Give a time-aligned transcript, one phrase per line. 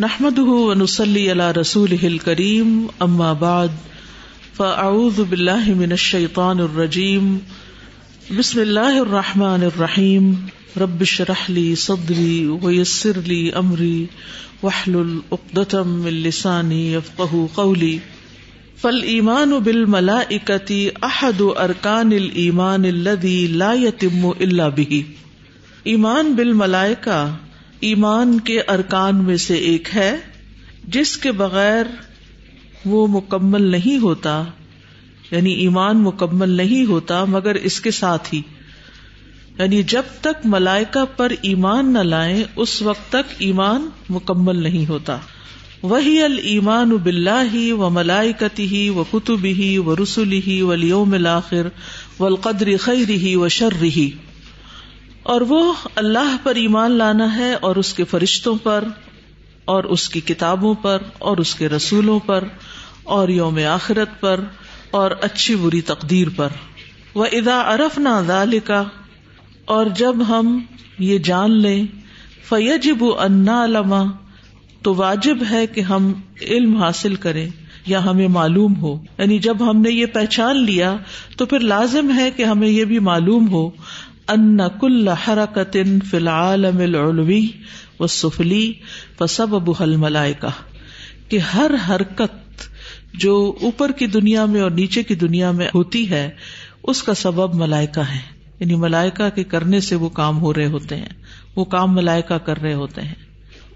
[0.00, 3.68] نحمد ونسلی علی رسول کریم اما بعد
[4.56, 7.26] فاعوذ باللہ من الشیطان الرجیم
[8.36, 10.30] بسم اللہ الرحمن الرحیم
[10.80, 14.06] رب شرح لی صدری ویسر لی امری
[14.62, 17.98] وحلل اقدتم من لسانی یفقہ قولی
[18.80, 25.02] فالایمان بالملائکتی احد ارکان الایمان الذي لا يتم الا به.
[25.84, 27.20] ایمان بالملائکہ
[27.80, 30.16] ایمان کے ارکان میں سے ایک ہے،
[30.88, 31.86] جس کے بغیر
[32.84, 34.44] وہ مکمل نہیں ہوتا
[35.30, 38.42] یعنی ایمان مکمل نہیں ہوتا، مگر اس کے ساتھ ہی۔
[39.58, 45.16] یعنی جب تک ملائکہ پر ایمان نہ لائیں، اس وقت تک ایمان مکمل نہیں ہوتا۔
[45.82, 51.14] وہی المان بلّہ ہی و ملائکتی ہی و کتب ہی و رسول ہی و لیوم
[51.14, 51.68] الآخر
[52.18, 54.10] و القدر خیر ہی و شر ہی
[55.30, 58.84] اور وہ اللہ پر ایمان لانا ہے اور اس کے فرشتوں پر
[59.64, 62.44] اور اس کی کتابوں پر اور اس کے رسولوں پر
[63.04, 64.40] اور یوم آخرت پر
[64.90, 66.48] اور اچھی بری تقدیر پر۔
[67.14, 68.84] وہ ادا ارف نہ کا
[69.64, 70.60] اور جب ہم
[70.98, 71.86] یہ جان لیں
[72.48, 74.02] فیجب انا علما
[74.82, 77.48] تو واجب ہے کہ ہم علم حاصل کریں
[77.86, 80.96] یا ہمیں معلوم ہو۔ یعنی جب ہم نے یہ پہچان لیا،
[81.36, 83.70] تو پھر لازم ہے کہ ہمیں یہ بھی معلوم ہو۔
[84.30, 85.76] ان کل حرکت
[86.10, 87.46] فی العالم العلوی
[88.00, 88.72] و سفلی
[89.18, 90.48] فسب ابو ملائکہ
[91.28, 92.40] کہ ہر حرکت
[93.14, 96.30] جو اوپر کی دنیا میں اور نیچے کی دنیا میں ہوتی ہے،
[96.82, 98.18] اس کا سبب ملائکہ ہے۔
[98.60, 101.08] یعنی ملائکہ کے کرنے سے وہ کام ہو رہے ہوتے ہیں،
[101.56, 103.14] وہ کام ملائکہ کر رہے ہوتے ہیں۔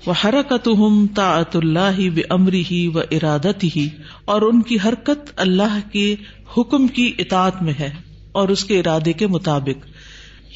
[0.07, 3.89] وہ حرکت ہم طاعت اللہ بے امری ہی و ارادت ہی
[4.25, 6.15] اور ان کی حرکت اللہ کے
[6.59, 7.91] حکم کی اطاعت میں ہے
[8.33, 9.94] اور اس کے ارادے کے مطابق۔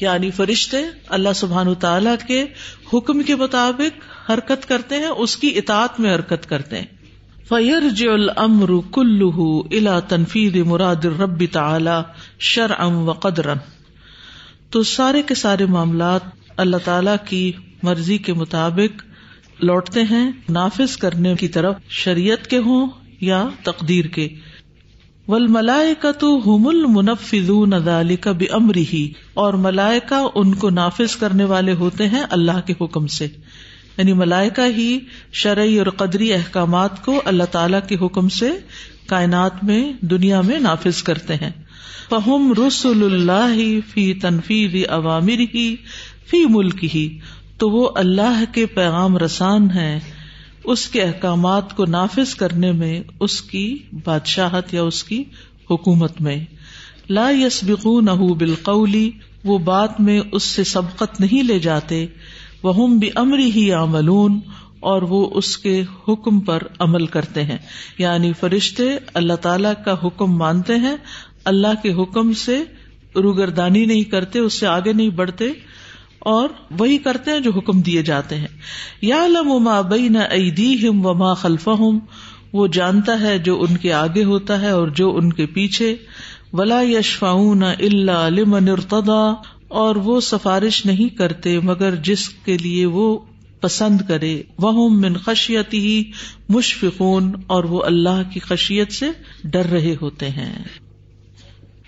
[0.01, 2.45] یعنی فرشتے اللہ سبحان تعالی کے
[2.93, 6.85] حکم کے مطابق حرکت کرتے ہیں، اس کی اطاعت میں حرکت کرتے ہیں۔
[7.47, 11.99] فیر المر کلو الا تنفید مراد ربی تعلی
[12.39, 13.53] شر ام و قدر
[14.69, 16.21] تو سارے کے سارے معاملات
[16.57, 17.51] اللہ تعالی کی
[17.83, 19.03] مرضی کے مطابق
[19.63, 22.87] لوٹتے ہیں، نافذ کرنے کی طرف شریعت کے ہوں
[23.21, 24.27] یا تقدیر کے۔
[25.29, 26.37] ول ملائے کا تو
[28.77, 33.27] ہی اور ملائکا ان کو نافذ کرنے والے ہوتے ہیں اللہ کے حکم سے۔
[33.97, 34.99] یعنی ملائکا ہی
[35.31, 38.49] شرعی اور قدری احکامات کو اللہ تعالی کے حکم سے
[39.07, 41.51] کائنات میں، دنیا میں نافذ کرتے ہیں۔
[42.09, 45.75] فہم رسول اللہ فی تنفیز عوامر ہی
[46.27, 47.19] فی ملک ہی
[47.57, 49.99] تو وہ اللہ کے پیغام رسان ہیں۔
[50.63, 55.23] اس کے احکامات کو نافذ کرنے میں اس کی بادشاہت یا اس کی
[55.71, 56.45] حکومت میں۔
[57.09, 59.11] لا یس بکو نہ بالقولی
[59.43, 62.05] وہ بات میں اس سے سبقت نہیں لے جاتے۔
[62.63, 64.39] وہ بھی امری ہی عملون
[64.79, 67.57] اور وہ اس کے حکم پر عمل کرتے ہیں۔
[67.97, 68.83] یعنی فرشتے
[69.13, 70.95] اللہ تعالی کا حکم مانتے ہیں،
[71.45, 72.63] اللہ کے حکم سے
[73.15, 75.45] روگردانی نہیں کرتے، اس سے آگے نہیں بڑھتے۔
[76.19, 76.49] اور
[76.79, 78.47] وہی کرتے ہیں جو حکم دیے جاتے ہیں۔
[79.01, 81.99] یا لما بین ایدیہم وما خلفہم،
[82.53, 85.95] وہ جانتا ہے جو ان کے آگے ہوتا ہے اور جو ان کے پیچھے۔
[86.53, 89.33] ولا یشفاؤن الا لمن ارتضا
[89.67, 93.19] اور وہ سفارش نہیں کرتے مگر جس کے لیے وہ
[93.61, 96.03] پسند کرے۔ وہ من خشیت ہی
[96.49, 99.05] مشفقون، اور وہ اللہ کی خشیت سے
[99.43, 100.63] ڈر رہے ہوتے ہیں۔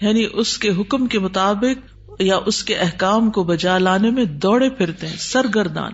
[0.00, 4.70] یعنی اس کے حکم کے مطابق یا اس کے احکام کو بجا لانے میں دوڑے
[4.70, 5.92] پھرتے ہیں، سرگردان۔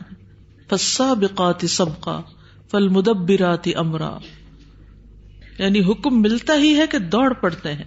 [0.69, 2.23] فسا بقات سبقہ
[2.71, 4.19] فل مدبراتی امرا
[5.59, 7.85] یعنی حکم ملتا ہی ہے کہ دوڑ پڑتے ہیں۔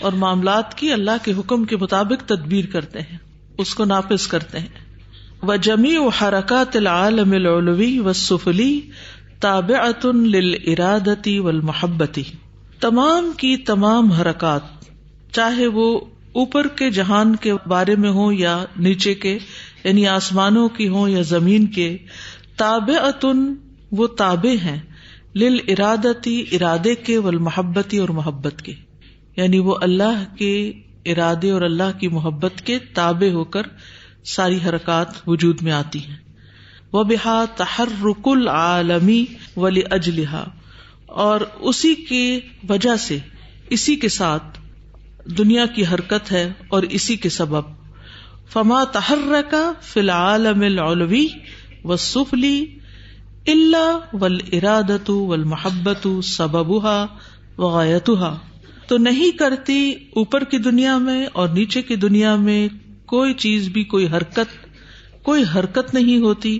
[0.00, 3.18] اور معاملات کی اللہ کے حکم کے مطابق تدبیر کرتے ہیں۔
[3.58, 4.79] اس کو نافذ کرتے ہیں۔
[5.42, 8.80] و جمی و حرکات العالم العلوی و سفلی
[9.40, 9.72] تاب
[10.66, 12.22] ارادتی و محبتی
[12.80, 14.62] تمام کی تمام حرکات،
[15.32, 16.00] چاہے وہ
[16.32, 19.38] اوپر کے جہان کے بارے میں ہوں یا نیچے کے
[19.84, 21.96] یعنی آسمانوں کی ہوں یا زمین کے
[22.56, 22.90] تاب
[23.92, 24.80] وہ تابے ہیں
[25.34, 28.72] لل ارادتی ارادے کے و محبتی اور محبت کے۔
[29.36, 30.72] یعنی وہ اللہ کے
[31.06, 33.62] ارادے اور اللہ کی محبت کے تابع ہو کر
[34.24, 36.16] ساری حرکات وجود میں آتی ہیں۔
[36.92, 39.24] وہ بحا تحرک العالمی
[39.56, 40.44] ولی اجلحا
[41.06, 43.18] اور اسی کی وجہ سے
[43.70, 44.60] اسی کے ساتھ
[45.24, 47.62] دنیا کی حرکت ہے اور اسی کے سبب۔
[48.52, 51.26] فما تحرکا فی العالم العلوی
[51.84, 52.66] و سفلی
[53.46, 57.06] اللہ ول ارادت ول محبت سببہ
[57.58, 58.38] وغیتہ
[58.86, 62.68] تو نہیں کرتی اوپر کی دنیا میں اور نیچے کی دنیا میں
[63.10, 64.66] کوئی چیز بھی کوئی حرکت
[65.22, 66.58] کوئی حرکت نہیں ہوتی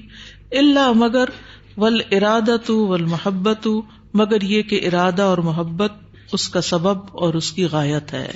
[0.53, 1.25] اللہ مگر
[1.77, 3.69] ول ارادت ول محبت
[4.15, 5.93] مگر یہ کہ ارادہ اور محبت
[6.33, 8.31] اس کا سبب اور اس کی غایت ہے۔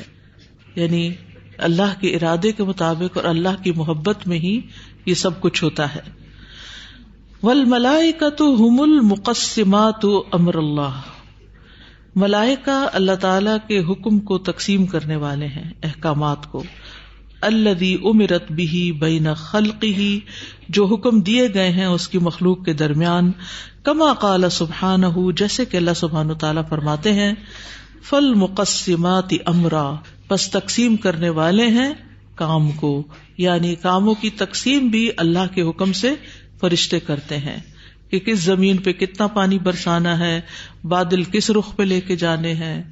[0.74, 1.10] یعنی
[1.58, 4.60] اللہ کے ارادے کے مطابق اور اللہ کی محبت میں ہی
[5.06, 6.00] یہ سب کچھ ہوتا ہے۔
[7.42, 11.00] ول ملائے کا تو ہم المقسمات امر اللہ۔
[12.16, 16.62] ملائکا اللہ تعالی کے حکم کو تقسیم کرنے والے ہیں، احکامات کو۔
[17.44, 20.20] الدی امرت بھی بین خلق ہی
[20.68, 23.30] جو حکم دیے گئے ہیں اس کی مخلوق کے درمیان،
[23.82, 27.32] کما قال سبحان ہُ جیسے کہ اللہ سبحان تعالیٰ فرماتے ہیں
[28.02, 29.90] فل مقصمات امرا
[30.30, 31.92] بس تقسیم کرنے والے ہیں
[32.34, 33.02] کام کو
[33.38, 36.14] یعنی کاموں کی تقسیم بھی اللہ کے حکم سے
[36.60, 37.56] فرشتے کرتے ہیں،
[38.10, 40.40] کہ کس زمین پہ کتنا پانی برسانا ہے،
[40.84, 42.82] بادل کس رخ پہ لے کے جانے ہیں،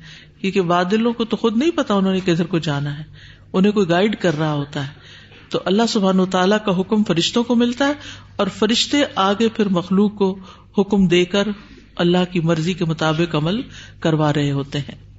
[0.41, 3.05] کیونکہ بادلوں کو تو خود نہیں پتا انہوں نے کدھر کو جانا ہے۔
[3.53, 4.93] انہیں کوئی گائڈ کر رہا ہوتا ہے۔
[5.49, 7.93] تو اللہ سبحان و تعالیٰ کا حکم فرشتوں کو ملتا ہے
[8.37, 10.39] اور فرشتے آگے پھر مخلوق کو
[10.79, 11.49] حکم دے کر
[11.97, 13.61] اللہ کی مرضی کے مطابق عمل
[14.01, 15.13] کروا رہے ہوتے ہیں۔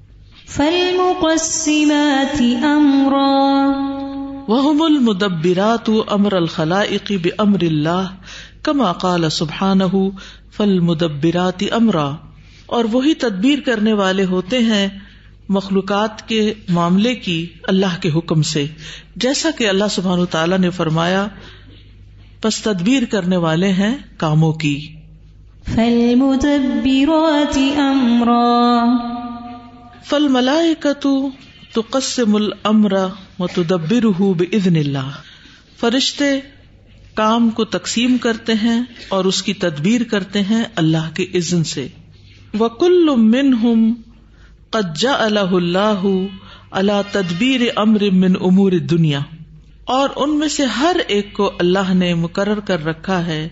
[4.47, 8.15] وہ المدبرات امر الخلائق بامر اللہ
[8.63, 9.79] کما قال سبحان
[10.51, 12.11] فل مدبرات امرا
[12.65, 14.87] اور وہی تدبیر کرنے والے ہوتے ہیں
[15.49, 18.65] مخلوقات کے معاملے کی اللہ کے حکم سے۔
[19.15, 21.27] جیسا کہ اللہ سبحان تعالیٰ نے فرمایا
[22.41, 24.87] پس تدبیر کرنے والے ہیں کاموں کی۔
[25.75, 28.85] فل مدبرات امرا
[30.05, 33.07] فل ملائے کا تو قسم العمرا
[33.39, 35.09] متدبر بزن اللہ
[35.79, 36.39] فرشتے
[37.13, 41.87] کام کو تقسیم کرتے ہیں اور اس کی تدبیر کرتے ہیں اللہ کے عزن سے۔
[42.59, 43.93] وکل من ہم
[44.73, 46.03] قجا اللہ اللہ
[46.71, 49.19] اللہ تدبیر امر من امور دنیا۔
[49.83, 53.49] اور ان میں سے ہر ایک کو اللہ نے مقرر کر رکھا ہے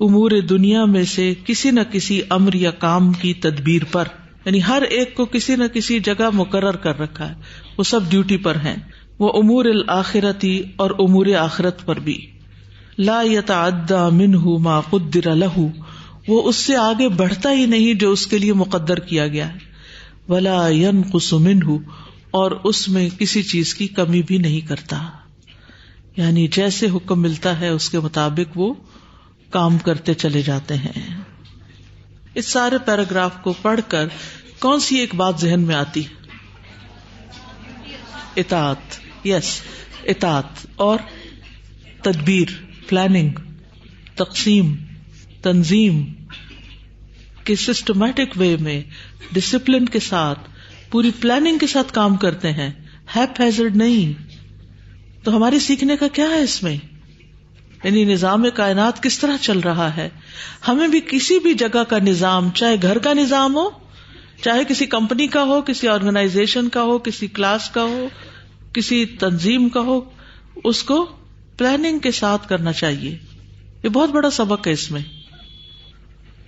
[0.00, 4.04] امور دنیا میں سے کسی نہ کسی امر یا کام کی تدبیر پر۔
[4.44, 7.34] یعنی ہر ایک کو کسی نہ کسی جگہ مقرر کر رکھا ہے۔
[7.78, 8.76] وہ سب ڈیوٹی پر ہیں۔
[9.18, 12.26] وہ امور الآخرتی اور امور آخرت پر بھی۔
[12.98, 15.66] لا يتعدى منه ما قدر له
[16.28, 19.73] وہ اس سے آگے بڑھتا ہی نہیں جو اس کے لیے مقدر کیا گیا ہے۔
[20.28, 21.76] ولا ينقص منه،
[22.30, 25.08] اور اس میں کسی چیز کی کمی بھی نہیں کرتا۔
[26.16, 28.74] یعنی جیسے حکم ملتا ہے، اس کے مطابق وہ
[29.50, 31.20] کام کرتے چلے جاتے ہیں۔
[32.34, 34.08] اس سارے پیراگراف کو پڑھ کر
[34.58, 36.02] کون سی ایک بات ذہن میں آتی؟
[38.36, 39.60] اطاعت۔ یس
[40.04, 40.98] اطاعت۔ اور
[42.02, 42.48] تدبیر
[42.88, 43.30] پلاننگ
[44.14, 44.76] تقسیم،
[45.42, 46.23] تنظیم۔
[47.44, 48.82] کے سسٹمیٹک وے میں
[49.32, 50.38] ڈسپلن کے ساتھ،
[50.90, 52.70] پوری پلاننگ کے ساتھ کام کرتے ہیں
[53.16, 54.34] ہیپ ہیزڈ نہیں۔
[55.24, 56.76] تو ہماری سیکھنے کا کیا ہے اس میں؟
[57.84, 60.08] یعنی نظام کائنات کس طرح چل رہا ہے؟
[60.68, 63.70] ہمیں بھی کسی بھی جگہ کا نظام، چاہے گھر کا نظام ہو،
[64.42, 68.08] چاہے کسی کمپنی کا ہو، کسی آرگنائزیشن کا ہو، کسی کلاس کا ہو،
[68.72, 70.00] کسی تنظیم کا ہو،
[70.64, 71.06] اس کو
[71.56, 73.18] پلاننگ کے ساتھ کرنا چاہیے۔
[73.82, 75.23] یہ بہت بڑا سبق ہے اس میں۔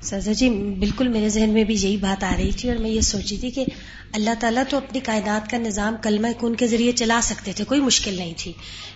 [0.00, 3.00] سرزا جی بالکل میرے ذہن میں بھی یہی بات آ رہی تھی اور میں یہ
[3.00, 3.64] سوچی تھی کہ
[4.12, 7.80] اللہ تعالیٰ تو اپنی کائنات کا نظام کلمہ کن کے ذریعے چلا سکتے تھے کوئی
[7.80, 8.52] مشکل نہیں تھی۔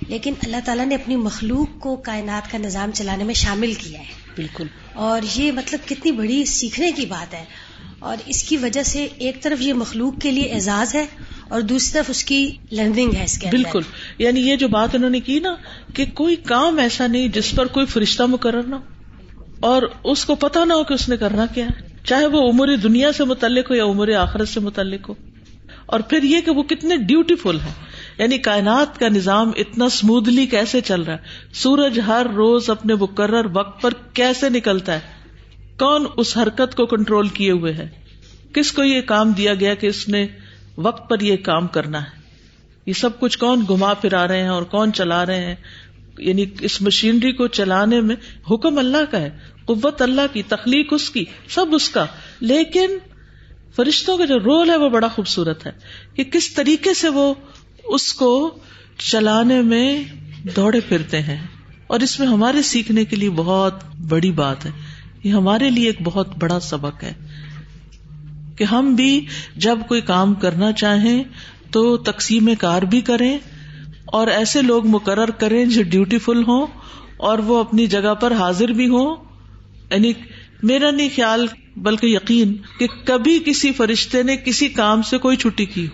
[0.08, 4.04] لیکن اللہ تعالیٰ نے اپنی مخلوق کو کائنات کا نظام چلانے میں شامل کیا ہے۔
[4.36, 7.44] بالکل۔ اور یہ مطلب کتنی بڑی سیکھنے کی بات ہے۔
[7.98, 11.06] اور اس کی وجہ سے ایک طرف یہ مخلوق کے لیے اعزاز ہے
[11.48, 13.80] اور دوسری طرف اس کی لرننگ ہے اس کے بالکل۔
[14.18, 15.54] یعنی یہ جو بات انہوں نے کی نا
[15.94, 18.76] کہ کوئی کام ایسا نہیں جس پر کوئی فرشتہ مقرر نہ
[19.60, 22.76] اور اس کو پتا نہ ہو کہ اس نے کرنا کیا ہے۔ چاہے وہ عمر
[22.76, 25.14] دنیا سے متعلق ہو یا عمر آخرت سے متعلق ہو۔
[25.86, 27.72] اور پھر یہ کہ وہ کتنے ڈیوٹیفل ہے
[28.18, 31.18] یعنی کائنات کا نظام اتنا اسموتھلی کیسے چل رہا ہے۔
[31.52, 35.00] سورج ہر روز اپنے مقرر وقت پر کیسے نکلتا ہے۔
[35.78, 37.88] کون اس حرکت کو کنٹرول کیے ہوئے ہے؟
[38.54, 40.26] کس کو یہ کام دیا گیا کہ اس نے
[40.76, 42.20] وقت پر یہ کام کرنا ہے؟
[42.86, 45.54] یہ سب کچھ کون گھما پھرا رہے ہیں اور کون چلا رہے ہیں؟
[46.20, 48.16] یعنی اس مشینری کو چلانے میں
[48.50, 49.30] حکم اللہ کا ہے،
[49.64, 52.06] قوت اللہ کی، تخلیق اس کی، سب اس کا۔
[52.40, 52.90] لیکن
[53.76, 55.72] فرشتوں کا جو رول ہے وہ بڑا خوبصورت ہے
[56.14, 57.34] کہ کس طریقے سے وہ
[57.84, 58.58] اس کو
[58.98, 60.04] چلانے میں
[60.56, 61.46] دوڑے پھرتے ہیں۔
[61.86, 64.70] اور اس میں ہمارے سیکھنے کے لیے بہت بڑی بات ہے۔
[65.24, 67.12] یہ ہمارے لیے ایک بہت بڑا سبق ہے
[68.56, 71.24] کہ ہم بھی جب کوئی کام کرنا چاہیں
[71.70, 73.38] تو تقسیم کار بھی کریں۔
[74.06, 76.66] اور ایسے لوگ مقرر کریں جو ڈیوٹی فل ہوں
[77.16, 79.16] اور وہ اپنی جگہ پر حاضر بھی ہوں۔
[79.90, 80.12] یعنی
[80.62, 85.64] میرا نہیں خیال، بلکہ یقین کہ کبھی کسی فرشتے نے کسی کام سے کوئی چھٹی
[85.64, 85.88] کی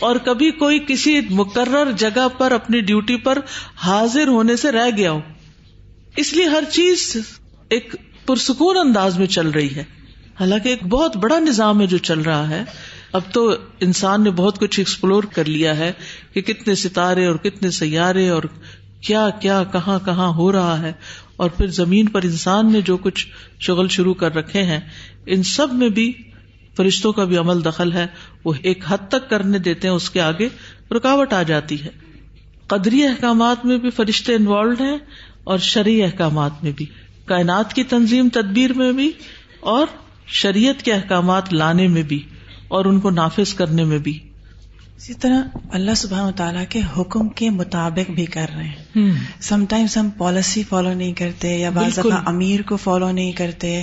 [0.00, 3.38] اور کبھی کوئی کسی مقرر جگہ پر اپنی ڈیوٹی پر
[3.76, 5.20] حاضر ہونے سے رہ گیا ہو۔
[6.16, 7.16] اس لیے ہر چیز
[7.68, 7.96] ایک
[8.26, 9.84] پرسکون انداز میں چل رہی ہے۔
[10.40, 12.64] حالانکہ ایک بہت بڑا نظام ہے جو چل رہا ہے۔
[13.12, 15.92] اب تو انسان نے بہت کچھ ایکسپلور کر لیا ہے
[16.34, 18.42] کہ کتنے ستارے اور کتنے سیارے اور
[19.00, 20.92] کیا کیا کہاں کہاں ہو رہا ہے
[21.36, 23.26] اور پھر زمین پر انسان نے جو کچھ
[23.60, 24.80] شغل شروع کر رکھے ہیں،
[25.26, 26.12] ان سب میں بھی
[26.76, 28.06] فرشتوں کا بھی عمل دخل ہے،
[28.44, 30.48] وہ ایک حد تک کرنے دیتے ہیں، اس کے آگے
[30.90, 31.88] رکاوٹ آ جاتی ہے۔
[32.66, 34.98] قدری احکامات میں بھی فرشتے انوالوڈ ہیں
[35.44, 36.86] اور شرعی احکامات میں بھی۔
[37.24, 39.12] کائنات کی تنظیم تدبیر میں بھی
[39.60, 39.86] اور
[40.26, 42.22] شریعت کے احکامات لانے میں بھی۔
[42.70, 44.18] اور ان کو نافذ کرنے میں بھی۔
[44.96, 48.84] اسی طرح اللہ سبحان تعالیٰ کے حکم کے مطابق بھی کر رہے ہیں۔
[49.40, 53.82] سم ٹائمس ہم پالیسی فالو نہیں کرتے یا بعض دفعہ امیر کو فالو نہیں کرتے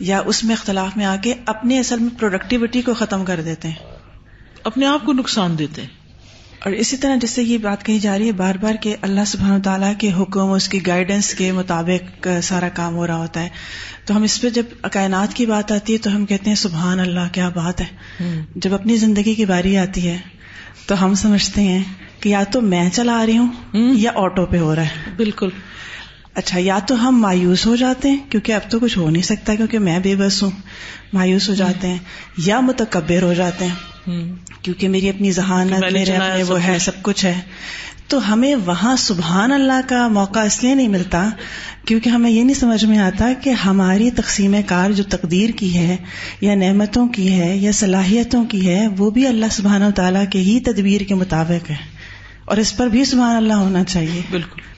[0.00, 3.68] یا اس میں اختلاف میں آ کے اپنے اصل میں پروڈکٹیوٹی کو ختم کر دیتے
[3.68, 3.90] ہیں۔
[4.64, 6.05] اپنے آپ کو نقصان دیتے ہیں۔
[6.58, 9.20] اور اسی طرح جس سے یہ بات کہی جا رہی ہے بار بار کہ اللہ
[9.26, 13.48] سبحان تعالیٰ کے حکم اس کی گائیڈنس کے مطابق سارا کام ہو رہا ہوتا ہے۔
[14.04, 17.00] تو ہم اس پہ جب کائنات کی بات آتی ہے تو ہم کہتے ہیں سبحان
[17.00, 17.86] اللہ کیا بات ہے۔
[18.56, 20.18] جب اپنی زندگی کی باری آتی ہے
[20.86, 21.82] تو ہم سمجھتے ہیں
[22.20, 23.52] کہ یا تو میں چلا رہی ہوں۔
[23.94, 25.48] یا آٹو پہ ہو رہا ہے۔ بالکل۔
[26.36, 29.54] اچھا یا تو ہم مایوس ہو جاتے ہیں کیونکہ اب تو کچھ ہو نہیں سکتا
[29.54, 30.50] کیونکہ میں بے بس ہوں
[31.12, 31.98] مایوس ہو جاتے ہیں
[32.38, 33.74] یا متکبر ہو جاتے ہیں
[34.62, 37.40] کیونکہ میری اپنی ذہانت میرے اپنے وہ ہے سب کچھ ہے۔
[38.08, 41.28] تو ہمیں وہاں سبحان اللہ کا موقع اس لیے نہیں ملتا
[41.84, 45.96] کیونکہ ہمیں یہ نہیں سمجھ میں آتا کہ ہماری تقسیم کار جو تقدیر کی ہے
[46.40, 50.38] یا نعمتوں کی ہے یا صلاحیتوں کی ہے وہ بھی اللہ سبحان و تعالیٰ کے
[50.38, 51.76] ہی تدبیر کے مطابق ہے۔
[52.44, 54.75] اور اس پر بھی سبحان اللہ ہونا چاہیے۔ بالکل۔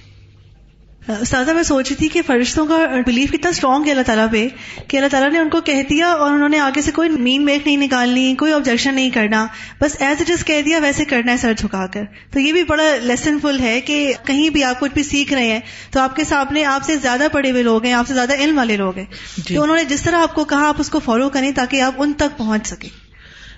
[1.13, 4.49] استاذہ میں سوچی تھی کہ فرشتوں کا بلیف کتنا اسٹرانگ ہے اللہ تعالیٰ پہ
[4.89, 7.45] کہ اللہ تعالیٰ نے ان کو کہہ دیا اور انہوں نے آگے سے کوئی مین
[7.45, 9.47] میک نہیں نکالنی کوئی آبجیکشن نہیں کرنا
[9.81, 12.65] بس ایز اٹ از کہہ دیا ویسے کرنا ہے سر جھکا کر۔ تو یہ بھی
[12.65, 15.61] بڑا لیسن فل ہے کہ کہیں بھی آپ کچھ بھی سیکھ رہے ہیں
[15.91, 18.59] تو آپ کے سامنے آپ سے زیادہ پڑھے ہوئے لوگ ہیں آپ سے زیادہ علم
[18.59, 19.05] والے لوگ ہیں۔
[19.37, 19.55] جی.
[19.55, 21.95] تو انہوں نے جس طرح آپ کو کہا آپ اس کو فالو کریں تاکہ آپ
[21.99, 23.09] ان تک پہنچ سکیں۔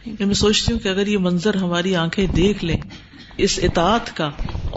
[0.07, 2.77] میں سوچتی ہوں کہ اگر یہ منظر ہماری آنکھیں دیکھ لیں
[3.37, 4.31] اس اطاعت کا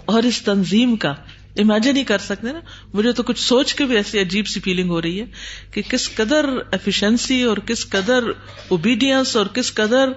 [0.06, 1.14] اور اس تنظیم کا
[1.60, 2.60] امیجن ہی کر سکتے نا۔
[2.94, 5.26] مجھے تو کچھ سوچ کے بھی ایسی عجیب سی فیلنگ ہو رہی ہے
[5.72, 8.24] کہ کس قدر ایفیشنسی اور کس قدر
[8.68, 10.10] اوبیڈینس اور کس قدر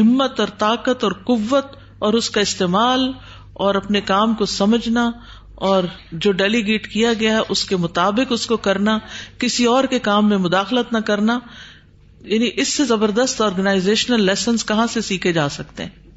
[0.00, 1.64] ہمت اور طاقت اور قوت
[1.98, 3.12] اور اس کا استعمال
[3.52, 5.10] اور اپنے کام کو سمجھنا
[5.54, 8.98] اور جو ڈیلیگیٹ کیا گیا ہے اس کے مطابق اس کو کرنا،
[9.38, 11.38] کسی اور کے کام میں مداخلت نہ کرنا
[12.20, 16.07] یعنی اس سے زبردست آرگنائزیشنل لیسنس کہاں سے سیکھے جا سکتے ہیں؟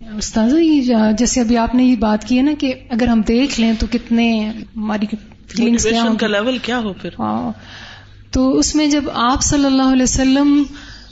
[0.00, 3.60] استاذ یہ جیسے ابھی آپ نے یہ بات کی ہے نا کہ اگر ہم دیکھ
[3.60, 5.06] لیں تو کتنے ہماری
[5.48, 5.86] فیلنگس
[6.20, 7.10] کا لیول کیا ہو پھر؟
[8.30, 10.62] تو اس میں جب آپ صلی اللہ علیہ وسلم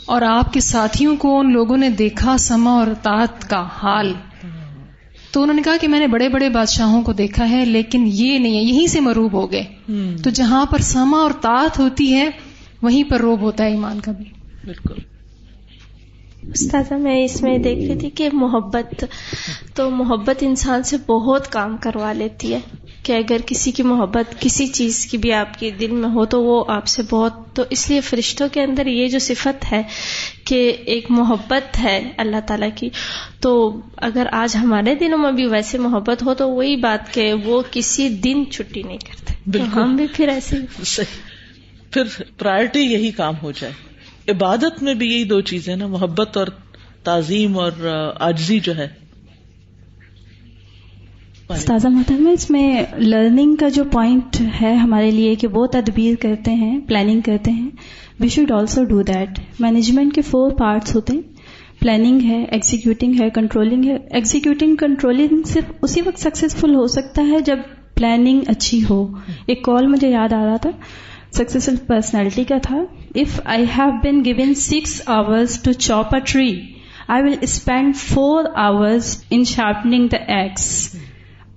[0.07, 4.13] اور آپ کے ساتھیوں کو ان لوگوں نے دیکھا سما اور تات کا حال
[5.33, 8.39] تو انہوں نے کہا کہ میں نے بڑے بڑے بادشاہوں کو دیکھا ہے لیکن یہ
[8.39, 9.65] نہیں ہے یہیں سے مروب ہو گئے۔
[10.23, 12.29] تو جہاں پر سما اور تات ہوتی ہے
[12.83, 14.25] وہیں پر روب ہوتا ہے ایمان کا بھی۔
[14.65, 14.95] بالکل۔
[16.43, 19.05] استاذہ میں اس میں دیکھ رہی تھی کہ محبت
[19.75, 22.59] تو محبت انسان سے بہت کام کروا لیتی ہے
[23.03, 26.45] کہ اگر کسی کی محبت کسی چیز کی بھی آپ کے دل میں ہو تو
[26.45, 29.83] وہ آپ سے بہت تو اس لیے فرشتوں کے اندر یہ جو صفت ہے
[30.45, 32.89] کہ ایک محبت ہے اللہ تعالیٰ کی
[33.41, 37.63] تو اگر آج ہمارے دنوں میں بھی ویسے محبت ہو تو وہی بات کہ وہ
[37.71, 40.57] کسی دن چھٹی نہیں کرتے۔ ہم بھی پھر ایسے
[41.91, 42.03] پھر
[42.39, 43.88] پرائرٹی یہی کام ہو جائے۔
[44.29, 46.47] عبادت میں بھی یہی دو چیزیں نا، محبت اور
[47.05, 47.73] تعظیم اور
[48.21, 48.89] آجزی جو ہے۔
[51.67, 56.55] تازہ محترمہ اس میں لرننگ کا جو پوائنٹ ہے ہمارے لیے کہ وہ تدبیر کرتے
[56.55, 57.71] ہیں پلاننگ کرتے ہیں
[58.21, 61.23] we should also do that management کے فور پارٹس ہوتے ہیں۔
[61.81, 67.41] پلاننگ ہے ایگزیکٹنگ ہے کنٹرولنگ ہے۔ ایگزیکٹنگ کنٹرولنگ صرف اسی وقت سکسیزفل ہو سکتا ہے
[67.41, 67.59] جب
[67.95, 69.07] پلاننگ اچھی ہو۔
[69.47, 70.71] ایک کال مجھے یاد آ رہا تھا
[71.33, 72.77] سکسیسفل پرسنالٹی کا تھا۔
[73.15, 76.61] If I have been given six hours to chop a tree
[77.09, 80.97] I will spend four hours in sharpening the axe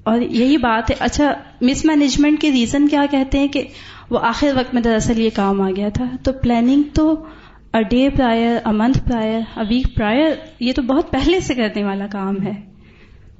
[0.03, 3.63] اور یہی بات ہے۔ اچھا مس مینجمنٹ کے ریزن کیا کہتے ہیں کہ
[4.09, 7.25] وہ آخر وقت میں دراصل یہ کام آ گیا تھا۔ تو پلاننگ تو
[7.73, 11.83] a day prior a month prior a week prior یہ تو بہت پہلے سے کرنے
[11.83, 12.53] والا کام ہے۔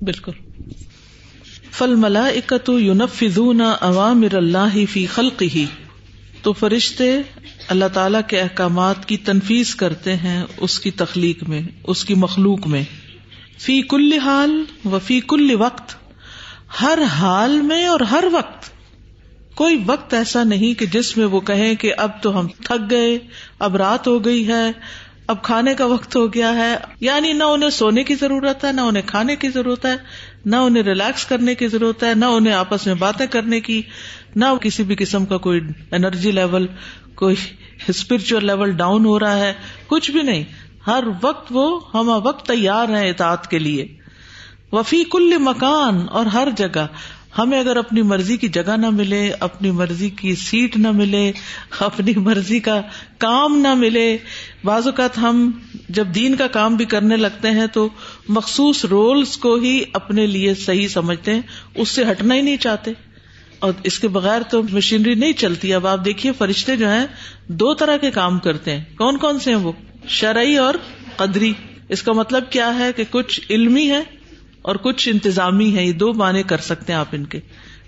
[0.02, 0.32] بالکل۔
[1.72, 5.66] فل ملا اکت یونفون عوامر اللہ فی خلق ہی
[6.42, 7.22] تو فرشتے
[7.68, 12.68] اللہ تعالی کے احکامات کی تنفیز کرتے ہیں اس کی تخلیق میں، اس کی مخلوق
[12.68, 12.84] میں۔
[13.60, 15.96] فی کل حال و فی کل وقت،
[16.82, 18.72] ہر حال میں اور ہر وقت۔
[19.56, 23.20] کوئی وقت ایسا نہیں کہ جس میں وہ کہیں کہ اب تو ہم تھک گئے،
[23.60, 24.72] اب رات ہو گئی ہے،
[25.28, 28.82] اب کھانے کا وقت ہو گیا ہے۔ یعنی نہ انہیں سونے کی ضرورت ہے، نہ
[28.82, 29.96] انہیں کھانے کی ضرورت ہے،
[30.46, 33.82] نہ انہیں ریلیکس کرنے کی ضرورت ہے، نہ انہیں آپس میں باتیں کرنے کی۔
[34.36, 35.62] نہ کسی بھی قسم کا کوئی
[35.92, 36.68] انرجی لیول
[37.16, 37.36] کوئی
[37.88, 39.54] اسپرچل لیول ڈاؤن ہو رہا ہے،
[39.88, 40.44] کچھ بھی نہیں۔
[40.88, 43.88] ہر وقت وہ ہم وقت تیار ہیں اطاعت کے لیے۔
[44.72, 46.88] وفی کل مکان اور ہر جگہ۔
[47.38, 51.32] ہمیں اگر اپنی مرضی کی جگہ نہ ملے، اپنی مرضی کی سیٹ نہ ملے،
[51.80, 52.82] اپنی مرضی کا
[53.18, 54.18] کام نہ ملے۔
[54.64, 55.52] بعض اوقات ہم
[55.90, 57.90] جب دین کا کام بھی کرنے لگتے ہیں تو
[58.28, 61.42] مخصوص رولس کو ہی اپنے لیے صحیح سمجھتے ہیں،
[61.76, 62.92] اس سے ہٹنا ہی نہیں چاہتے۔
[63.62, 67.08] اور اس کے بغیر تو مشینری نہیں چلتی۔ اب آپ دیکھیے فرشتے جو ہیں،
[67.48, 69.72] دو طرح کے کام کرتے ہیں۔ کون کون سے ہیں وہ؟
[70.08, 70.74] شرعی اور
[71.16, 71.54] قدری۔
[71.90, 74.04] اس کا مطلب کیا ہے کہ کچھ علمی ہے
[74.62, 77.40] اور کچھ انتظامی ہے۔ یہ دو معنی کر سکتے ہیں آپ ان کے۔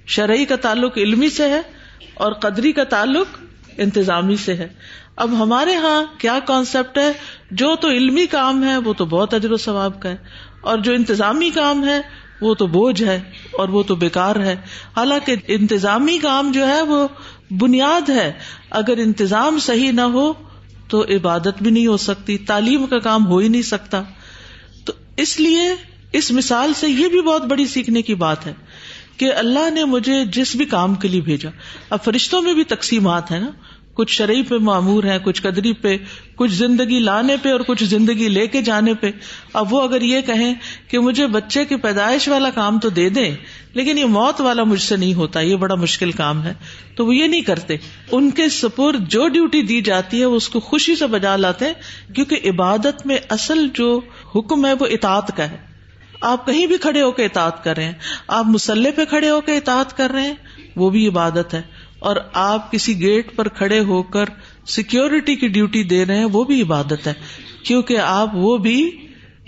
[0.06, 1.62] شرعی کا تعلق علمی سے ہے
[2.13, 3.27] اور قدری کا تعلق
[3.77, 4.68] انتظامی سے ہے۔
[5.15, 7.12] اب ہمارے یہاں کیا کانسیپٹ ہے؟
[7.51, 10.15] جو تو علمی کام ہے، وہ تو بہت اجر و ثواب کا ہے۔
[10.62, 13.21] اور جو انتظامی کام ہے وہ تو بوجھ ہے
[13.51, 14.55] اور وہ تو بیکار ہے۔
[14.97, 17.07] حالانکہ انتظامی کام جو ہے وہ
[17.51, 18.33] بنیاد ہے۔
[18.69, 20.33] اگر انتظام صحیح نہ ہو
[20.88, 24.03] تو عبادت بھی نہیں ہو سکتی، تعلیم کا کام ہو ہی نہیں سکتا۔
[24.85, 25.75] تو اس لیے
[26.12, 28.53] اس مثال سے یہ بھی بہت بڑی سیکھنے کی بات ہے
[29.17, 31.50] کہ اللہ نے مجھے جس بھی کام کے لیے بھیجا،
[31.89, 33.51] اب فرشتوں میں بھی تقسیمات ہیں نا۔
[33.93, 35.97] کچھ شرعی پہ معمور ہیں، کچھ قدری پہ،
[36.35, 39.12] کچھ زندگی لانے پہ اور کچھ زندگی لے کے جانے پہ۔
[39.53, 40.53] اب وہ اگر یہ کہیں
[40.88, 43.35] کہ مجھے بچے کی پیدائش والا کام تو دے دیں،
[43.73, 46.53] لیکن یہ موت والا مجھ سے نہیں ہوتا، یہ بڑا مشکل کام ہے۔
[46.95, 47.75] تو وہ یہ نہیں کرتے۔
[48.12, 51.65] ان کے سپور جو ڈیوٹی دی جاتی ہے، وہ اس کو خوشی سے بجا لاتے
[51.65, 51.74] ہیں،
[52.15, 54.01] کیونکہ عبادت میں اصل جو
[54.35, 55.57] حکم ہے، وہ اطاعت کا ہے۔
[56.22, 57.94] آپ کہیں بھی کھڑے ہو کے اطاعت کر رہے ہیں،
[58.27, 60.33] آپ مسلح پہ کھڑے ہو کے اطاعت کر رہے ہیں،
[60.75, 61.61] وہ بھی عبادت ہے۔
[62.03, 64.25] اور آپ کسی گیٹ پر کھڑے ہو کر
[64.68, 67.13] سیکورٹی کی ڈیوٹی دے رہے ہیں، وہ بھی عبادت ہے۔
[67.63, 68.92] کیونکہ آپ وہ بھی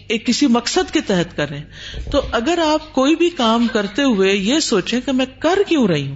[0.07, 1.65] ایک کسی مقصد کے تحت کر رہے ہیں۔
[2.11, 6.07] تو اگر آپ کوئی بھی کام کرتے ہوئے یہ سوچیں کہ میں کر کیوں رہی
[6.07, 6.15] ہوں؟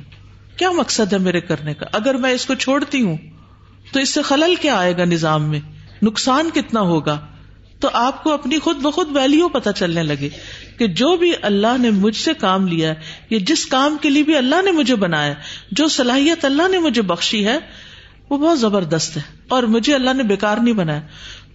[0.58, 3.18] کیا مقصد ہے میرے کرنے کا؟ اگر میں اس کو چھوڑتی ہوں،
[3.92, 5.60] تو اس سے خلل کیا آئے گا نظام میں؟
[6.02, 7.20] نقصان کتنا ہوگا؟
[7.80, 10.30] تو آپ کو اپنی خود بخود ویلو پتا چلنے لگے
[10.78, 12.96] کہ جو بھی اللہ نے مجھ سے کام لیا ہے،
[13.30, 15.34] یا جس کام کے لیے بھی اللہ نے مجھے بنایا
[15.72, 17.58] جو صلاحیت اللہ نے مجھے بخشی ہے،
[18.30, 21.02] وہ بہت زبردست ہے۔ اور مجھے اللہ نے بےکار نہیں بنایا۔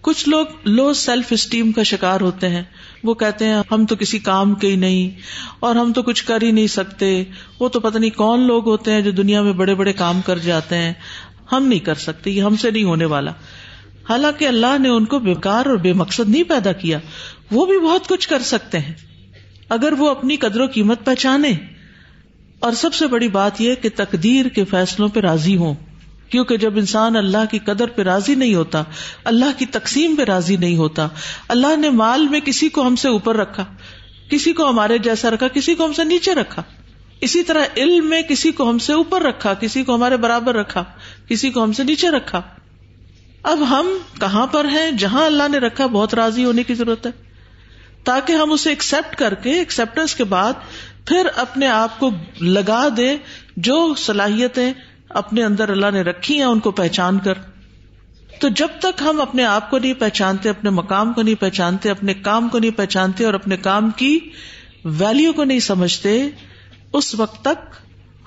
[0.01, 2.63] کچھ لوگ لو سیلف اسٹیم کا شکار ہوتے ہیں۔
[3.03, 5.19] وہ کہتے ہیں، ہم تو کسی کام کے ہی نہیں،
[5.59, 7.23] اور ہم تو کچھ کر ہی نہیں سکتے۔
[7.59, 10.37] وہ تو پتہ نہیں کون لوگ ہوتے ہیں جو دنیا میں بڑے بڑے کام کر
[10.37, 10.93] جاتے ہیں۔
[11.51, 13.31] ہم نہیں کر سکتے، یہ ہم سے نہیں ہونے والا۔
[14.09, 16.99] حالانکہ اللہ نے ان کو بےکار اور بے مقصد نہیں پیدا کیا،
[17.51, 18.93] وہ بھی بہت کچھ کر سکتے ہیں۔
[19.69, 21.51] اگر وہ اپنی قدر و قیمت پہچانے۔
[22.59, 25.73] اور سب سے بڑی بات یہ کہ تقدیر کے فیصلوں پہ راضی ہوں۔
[26.29, 28.83] کیونکہ جب انسان اللہ کی قدر پہ راضی نہیں ہوتا،
[29.23, 31.07] اللہ کی تقسیم پہ راضی نہیں ہوتا۔
[31.47, 33.65] اللہ نے مال میں کسی کو ہم سے اوپر رکھا،
[34.29, 36.63] کسی کو ہمارے jیسا رکھا، کسی کو ہم سے نیچے رکھا۔
[37.21, 40.83] اسی طرح علم میں کسی کو ہم سے اوپر رکھا، کسی کو ہمارے برابر رکھا،
[41.27, 42.41] کسی کو ہم سے نیچے رکھا۔
[43.45, 43.87] اب ہم
[44.19, 47.11] کہاں پر ہیں؟ جہاں اللہ نے رکھا، بہت راضی ہونے کی ضرورت ہے۔
[48.03, 50.53] تاکہ ہم اسے ایکسپٹ کر کے ایکسپٹینس کے بعد
[51.07, 52.09] پھر اپنے آپ کو
[52.41, 53.17] لگا دے،
[53.57, 54.73] جو صلاحیتیں
[55.09, 57.33] اپنے اندر اللہ نے رکھی ہیں، ان کو پہچان کر۔
[58.39, 62.13] تو جب تک ہم اپنے آپ کو نہیں پہچانتے، اپنے مقام کو نہیں پہچانتے، اپنے
[62.13, 64.19] کام کو نہیں پہچانتے اور اپنے کام کی
[64.85, 66.29] ویلو کو نہیں سمجھتے،
[66.93, 67.75] اس وقت تک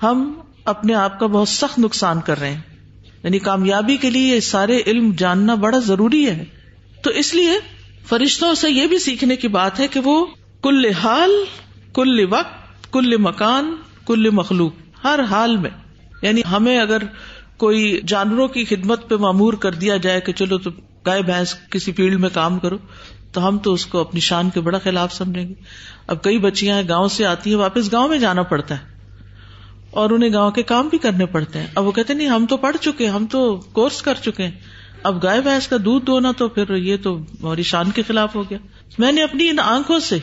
[0.03, 0.33] ہم
[0.65, 2.68] اپنے آپ کا بہت سخت نقصان کر رہے ہیں۔
[3.23, 6.45] یعنی کامیابی کے لیے یہ سارے علم جاننا بڑا ضروری ہے۔
[7.03, 7.51] تو اس لیے
[8.07, 10.25] فرشتوں سے یہ بھی سیکھنے کی بات ہے کہ وہ
[10.63, 11.31] کل حال،
[11.93, 14.71] کل وقت، کل مکان، کل مخلوق،
[15.03, 15.69] ہر حال میں۔
[16.21, 16.97] یعنی ہمیں اگر
[17.57, 20.69] کوئی جانوروں کی خدمت پہ معمور کر دیا جائے کہ چلو تو
[21.05, 22.77] گائے، بھینس کسی فیلڈ میں کام کرو،
[23.31, 25.53] تو ہم تو اس کو اپنی شان کے بڑا خلاف سمجھیں گے۔
[26.07, 28.98] اب کئی بچیاں گاؤں سے آتی ہیں، واپس گاؤں میں جانا پڑتا ہے۔
[29.91, 32.57] اور انہیں گاؤں کے کام بھی کرنے پڑتے ہیں۔ اب وہ کہتے نہیں، ہم تو
[32.57, 34.51] پڑھ چکے ہم تو کورس کر چکے ہیں۔
[35.03, 38.43] اب گائے بھینس کا دودھ دھونا تو پھر یہ تو ہماری شان کے خلاف ہو
[38.43, 38.57] گیا۔
[38.97, 40.17] میں نے اپنی ان آنکھوں سے،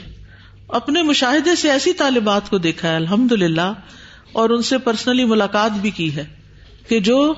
[0.68, 3.72] اپنے مشاہدے سے ایسی طالبات کو دیکھا ہے الحمد للہ
[4.32, 6.24] اور ان سے پرسنلی ملاقات بھی کی ہے
[6.88, 7.34] کہ جو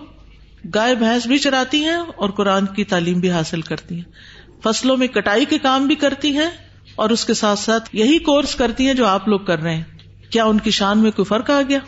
[0.75, 5.07] گائے بھینس بھی چراتی ہیں اور قرآن کی تعلیم بھی حاصل کرتی ہیں۔ فصلوں میں
[5.07, 6.51] کٹائی کے کام بھی کرتی ہیں
[6.95, 9.85] اور اس کے ساتھ ساتھ یہی کورس کرتی ہیں جو آپ لوگ کر رہے ہیں۔
[10.31, 11.79] کیا ان کی شان میں کوئی فرق آ گیا؟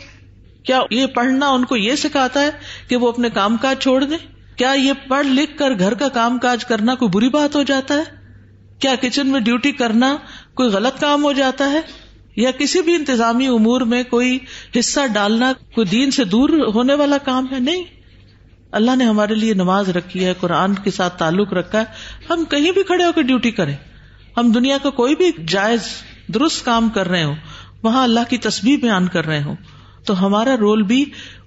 [0.63, 2.49] کیا یہ پڑھنا ان کو یہ سکھاتا ہے
[2.87, 4.17] کہ وہ اپنے کام کاج چھوڑ دیں؟
[4.57, 7.93] کیا یہ پڑھ لکھ کر گھر کا کام کاج کرنا کوئی بری بات ہو جاتا
[7.93, 8.03] ہے؟
[8.79, 10.17] کیا کچن میں ڈیوٹی کرنا
[10.53, 11.81] کوئی غلط کام ہو جاتا ہے؟
[12.35, 14.39] یا کسی بھی انتظامی امور میں کوئی
[14.79, 17.83] حصہ ڈالنا کوئی دین سے دور ہونے والا کام ہے؟ نہیں۔
[18.71, 21.85] اللہ نے ہمارے لیے نماز رکھی ہے، قرآن کے ساتھ تعلق رکھا ہے۔
[22.29, 23.75] ہم کہیں بھی کھڑے ہو کے ڈیوٹی کریں۔
[24.37, 25.81] ہم دنیا کا کوئی بھی جائز،
[26.33, 27.35] درست کام کر رہے ہوں،
[27.83, 29.55] وہاں اللہ کی تصویر بیان کر رہے ہوں۔
[30.05, 31.03] تو ہمارا رول بھی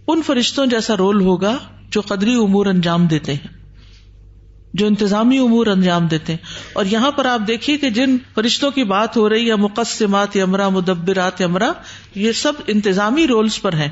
[0.06, 1.56] ان فرشتوں جیسا رول ہوگا
[1.90, 3.52] جو قدری امور انجام دیتے ہیں،
[4.74, 8.84] جو انتظامی امور انجام دیتے ہیں۔ اور یہاں پر آپ دیکھیے کہ جن فرشتوں کی
[8.84, 11.72] بات ہو رہی ہے مقصمات امرا مدبرات امرا
[12.14, 13.90] یہ سب انتظامی رولس پر ہیں۔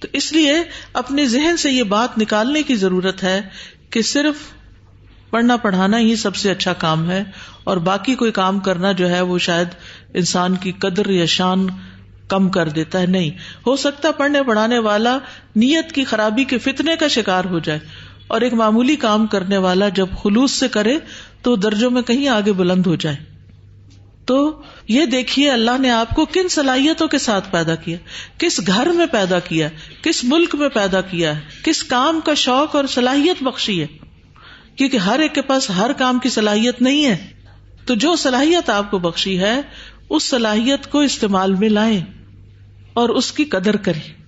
[0.00, 0.54] تو اس لیے
[0.92, 3.40] اپنے ذہن سے یہ بات نکالنے کی ضرورت ہے
[3.90, 4.34] کہ صرف
[5.30, 7.22] پڑھنا پڑھانا ہی سب سے اچھا کام ہے،
[7.64, 9.68] اور باقی کوئی کام کرنا جو ہے وہ شاید
[10.14, 11.66] انسان کی قدر یا شان
[12.28, 13.30] کم کر دیتا ہے۔ نہیں،
[13.66, 15.18] ہو سکتا پڑھنے پڑھانے والا
[15.56, 17.78] نیت کی خرابی کے فتنے کا شکار ہو جائے۔
[18.26, 20.98] اور ایک معمولی کام کرنے والا جب خلوص سے کرے
[21.42, 23.16] تو درجوں میں کہیں آگے بلند ہو جائے۔
[24.24, 27.96] تو یہ دیکھیے اللہ نے آپ کو کن صلاحیتوں کے ساتھ پیدا کیا۔
[28.38, 29.68] کس گھر میں پیدا کیا۔
[30.02, 31.32] کس ملک میں پیدا کیا
[31.64, 33.86] کس کام کا شوق اور صلاحیت بخشی ہے۔
[34.76, 37.16] کیونکہ ہر ایک کے پاس ہر کام کی صلاحیت نہیں ہے۔
[37.86, 39.60] تو جو صلاحیت آپ کو بخشی ہے
[40.10, 42.00] اس صلاحیت کو استعمال میں لائیں
[42.92, 44.26] اور اس کی قدر کریں۔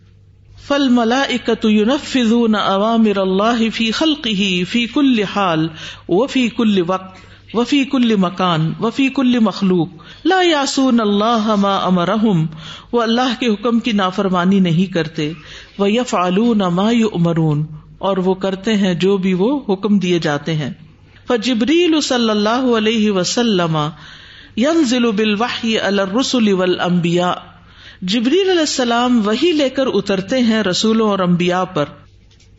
[0.68, 5.68] فل ملا اکتون عوامر اللہ فی خلقی فی کل حال
[6.08, 9.88] و فی کل وقت وفی کل مکان وفی کل مخلوق۔
[10.24, 12.46] لا یاسون اللہ ما امرحم
[12.92, 15.32] وہ اللہ کے حکم کی نافرمانی نہیں کرتے۔
[15.78, 16.14] وہ یف
[16.72, 17.66] ما یؤمرون
[17.98, 20.70] اور وہ کرتے ہیں جو بھی وہ حکم دیے جاتے ہیں۔
[21.26, 23.78] فجبریل صلی اللہ علیہ وسلم
[24.58, 27.32] ینزل بالوحی علی الرسل والانبیاء۔
[28.02, 31.84] جبریل علیہ السلام وہی لے کر اترتے ہیں رسولوں اور امبیا پر۔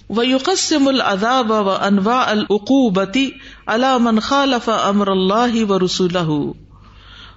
[0.10, 3.30] وہ یقسم العذاب و انواع العقوبتی
[3.68, 6.18] علی من خالف امر اللہ و رسول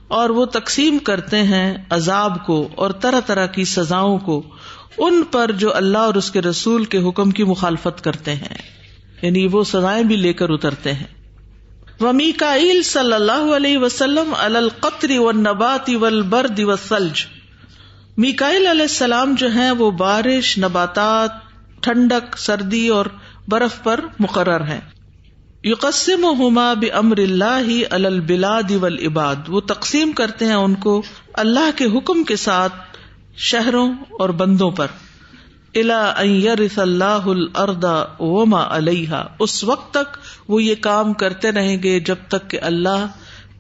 [0.09, 4.42] اور وہ تقسیم کرتے ہیں عذاب کو اور طرح طرح کی سزاؤں کو۔
[4.98, 8.59] ان پر جو اللہ اور اس کے رسول کے حکم کی مخالفت کرتے ہیں۔
[9.22, 11.21] یعنی وہ سزائیں بھی لے کر اترتے ہیں۔
[12.00, 17.26] ومی کا صلی اللہ علیہ وسلم القطری و نباتی ول برد و سلج
[18.16, 21.31] میکائل علیہ السلام جو ہیں وہ بارش، نباتات،
[21.83, 23.07] ٹھنڈک، سردی اور
[23.48, 24.81] برف پر مقرر ہیں.
[25.64, 29.37] یقسم ہما بمر اللہ البلاد والعباد.
[29.48, 31.02] وہ تقسیم کرتے ہیں ان کو
[31.33, 32.72] اللہ کے حکم کے ساتھ
[33.37, 34.87] شہروں اور بندوں پر.
[35.74, 42.00] الا یرث اللہ الردا وما علیہ اس وقت تک وہ یہ کام کرتے رہیں گے
[42.00, 43.06] جب تک کہ اللہ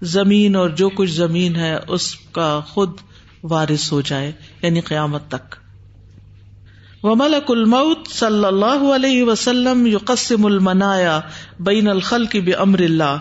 [0.02, 2.90] زمین اور جو کچھ زمین ہے اس کا خود
[3.42, 5.54] وارث ہو جائے یعنی قیامت تک۔
[7.02, 7.50] و ملک
[8.10, 11.20] صلی اللہ علیہ وسلم یقسم المنایا
[11.60, 13.18] بین الخل کی بے امر اللہ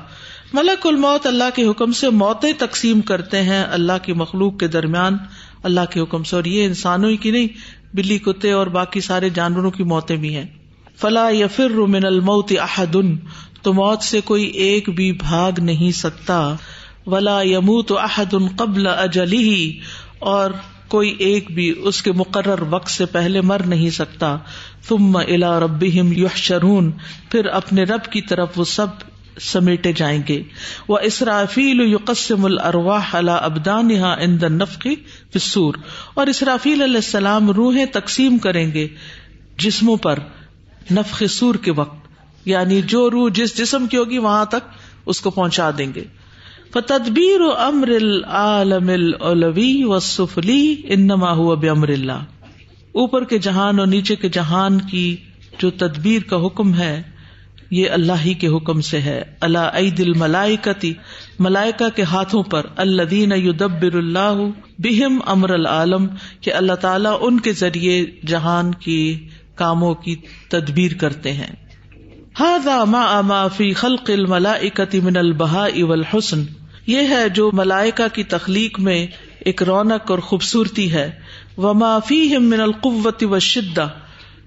[0.53, 5.17] ملک الموت اللہ کے حکم سے موتیں تقسیم کرتے ہیں اللہ کی مخلوق کے درمیان۔
[5.63, 7.47] اللہ کے حکم سے اور یہ انسانوں ہی کی نہیں
[7.93, 10.45] بلی کتے اور باقی سارے جانوروں کی موتیں بھی ہیں۔
[10.95, 13.15] فلا یا فر من الموت احدن
[13.61, 16.55] تو موت سے کوئی ایک بھی بھاگ نہیں سکتا۔
[17.05, 19.79] ولا یموت احد قبل اجلی
[20.19, 20.51] اور
[20.87, 24.37] کوئی ایک بھی اس کے مقرر وقت سے پہلے مر نہیں سکتا۔
[24.87, 26.91] تم الا رب یحشرون،
[27.31, 28.87] پھر اپنے رب کی طرف وہ سب
[29.39, 30.43] سمیٹے جائیں گے۔
[30.87, 34.95] وہ اسرافیل یقسم الرواح اللہ ابدان اند نفقی
[35.35, 35.73] فسور
[36.13, 38.87] اور اسرافیل علیہ السلام روحیں تقسیم کریں گے
[39.57, 40.19] جسموں پر
[40.91, 42.07] نفق سور کے وقت۔
[42.45, 44.69] یعنی جو روح جس جسم کی ہوگی وہاں تک
[45.05, 46.03] اس کو پہنچا دیں گے۔
[46.73, 52.25] فتدبیر امر العالم الولوی و سفلی انما ہوا بمر اللہ
[52.91, 55.15] اوپر کے جہان اور نیچے کے جہان کی
[55.59, 57.01] جو تدبیر کا حکم ہے
[57.71, 60.93] یہ اللہ ہی کے حکم سے ہے۔ اللہ عید الملائکتی
[61.39, 64.41] ملائکا کے ہاتھوں پر اللہ دین یدبر اللہ
[64.79, 66.07] بہم امر العالم،
[66.41, 70.15] کہ اللہ تعالیٰ ان کے ذریعے جہان کی کاموں کی
[70.49, 71.53] تدبیر کرتے ہیں۔
[72.39, 76.43] ہاضا ما اما فی خلق الملائکتی من البہا والحسن،
[76.87, 79.05] یہ ہے جو ملائکا کی تخلیق میں
[79.39, 81.09] ایک رونق اور خوبصورتی ہے۔
[81.57, 83.87] وہ معافی من القوت و شدہ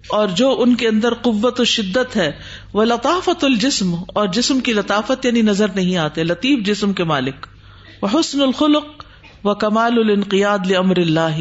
[0.09, 2.33] اور جو ان کے اندر قوت و شدت ہے،
[2.73, 7.47] وہ لطافت الجسم، اور جسم کی لطافت یعنی نظر نہیں آتے، لطیف جسم کے مالک۔
[8.03, 9.05] وہ حسن الخلق
[9.45, 11.38] و کمال الانقیاد لمر اللہ،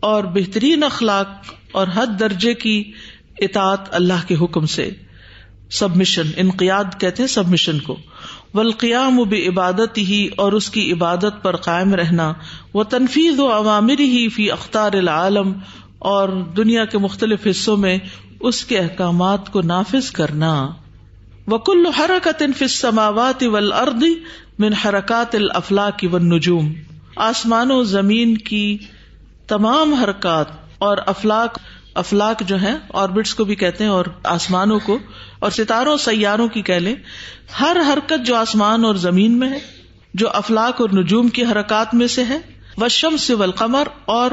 [0.00, 1.28] اور بہترین اخلاق
[1.72, 2.92] اور حد درجے کی
[3.38, 4.90] اطاط اللہ کے حکم سے۔
[5.70, 7.96] سبمشن انقیاد کہتے ہیں سبمشن کو۔
[8.54, 12.32] ولقیام و عبادت ہی اور اس کی عبادت پر قائم رہنا۔
[12.74, 15.52] وہ تنفیز و عوامر ہی فی اختار العالم
[16.00, 17.98] اور دنیا کے مختلف حصوں میں
[18.40, 20.68] اس کے احکامات کو نافذ کرنا۔
[21.46, 24.14] وکل حرکت سماوات ول اردی
[24.58, 26.72] من حرکات الافلاق و نجوم
[27.16, 28.78] آسمان و زمین کی
[29.46, 30.46] تمام حرکات
[30.78, 31.58] اور افلاق
[31.94, 34.98] افلاق جو ہے آربٹس کو بھی کہتے ہیں اور آسمانوں کو
[35.38, 36.94] اور ستاروں، سیاروں کی کہہ لیں۔
[37.60, 39.58] ہر حرکت جو آسمان اور زمین میں ہے،
[40.14, 42.38] جو افلاق اور نجوم کی حرکات میں سے ہے
[42.78, 44.30] و شم سے ولقمر اور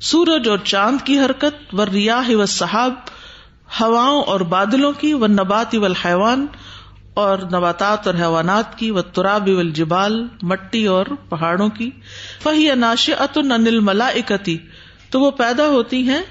[0.00, 2.94] سورج اور چاند کی حرکت، و ریاح و صحاب
[3.80, 6.46] ہواؤں اور بادلوں کی، و نبات و حیوان
[7.14, 11.90] اور نباتات اور حیوانات کی، و تراب جبال مٹی اور پہاڑوں کی۔
[12.42, 14.10] فہی ناش ات انل ملا
[15.10, 16.22] تو وہ پیدا ہوتی ہیں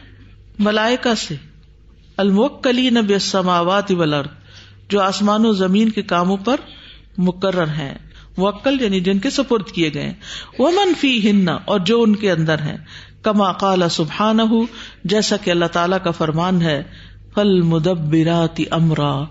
[0.60, 1.36] ملائکا سے۔
[2.17, 4.27] الموکلی نبی السماوات والارض،
[4.89, 6.56] جو آسمان و زمین کے کاموں پر
[7.17, 7.97] مقرر ہیں۔
[8.38, 10.13] موکل یعنی جن کے سپرد کیے گئے۔
[10.60, 12.77] وہ منفی ہن اور جو ان کے اندر ہیں۔
[13.21, 14.39] کما قال سبحان
[15.03, 16.84] جیسا کہ اللہ تعالی کا فرمان ہے
[17.36, 19.23] فل مدبراتی امرا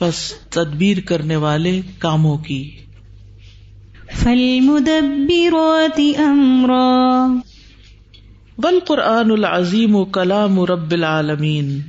[0.00, 2.70] بس تدبیر کرنے والے کاموں کی۔
[4.12, 7.40] فل مدبراتی امرا۔
[8.58, 11.80] بل قرآن العظیم و کلام رب العالمین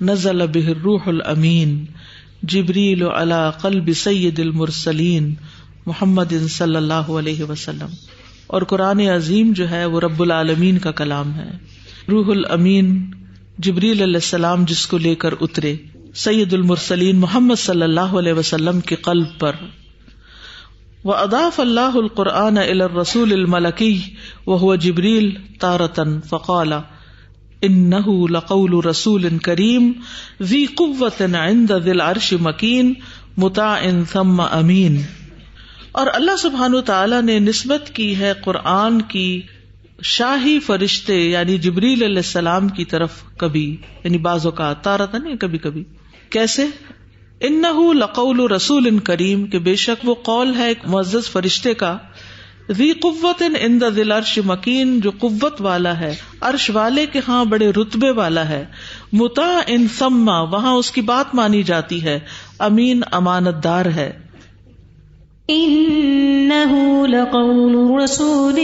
[0.00, 1.84] نزل به الروح الامین
[2.42, 5.34] جبریل علی قلب سید المرسلین
[5.86, 7.88] محمد صلی اللہ علیہ وسلم۔
[8.46, 11.50] اور قرآن عظیم جو ہے وہ رب العالمین کا کلام ہے۔
[12.08, 13.10] روح الامین
[13.58, 15.76] جبریل علیہ السلام جس کو لے کر اترے،
[16.14, 19.52] سید المرسلین محمد صلی اللہ علیہ وسلم کے قلب پر۔
[21.04, 22.58] و اداف اللہ القرآن
[23.00, 24.00] رسول الملکی
[24.46, 25.30] وہ جبریل
[25.60, 26.72] تارتن فقال
[27.62, 27.90] ان
[28.30, 29.92] لقول رسول کریم
[30.40, 32.94] وی قوت عند دل عرش مکین
[33.36, 35.02] متا ان ثم امین
[35.96, 39.42] اور اللہ سبحان تعالی نے نسبت کی ہے قرآن کی
[40.02, 45.84] شاہی فرشتے یعنی جبریل علیہ السلام کی طرف کبھی یعنی بعض اوقات تارتن کبھی کبھی۔
[46.30, 46.66] کیسے؟
[47.40, 47.62] ان
[47.98, 51.98] لقول رسول ان کریم کے بے شک وہ قول ہے ایک معزز فرشتے کا۔
[52.70, 57.70] ذی قوت ان دل عرش مکین، جو قوت والا ہے، عرش والے کے ہاں بڑے
[57.70, 58.64] رتبے والا ہے۔
[59.12, 62.20] متا ان سما وہاں اس کی بات مانی جاتی ہے۔
[62.58, 64.25] امین امانت دار ہے۔
[67.08, 68.60] لقول رسول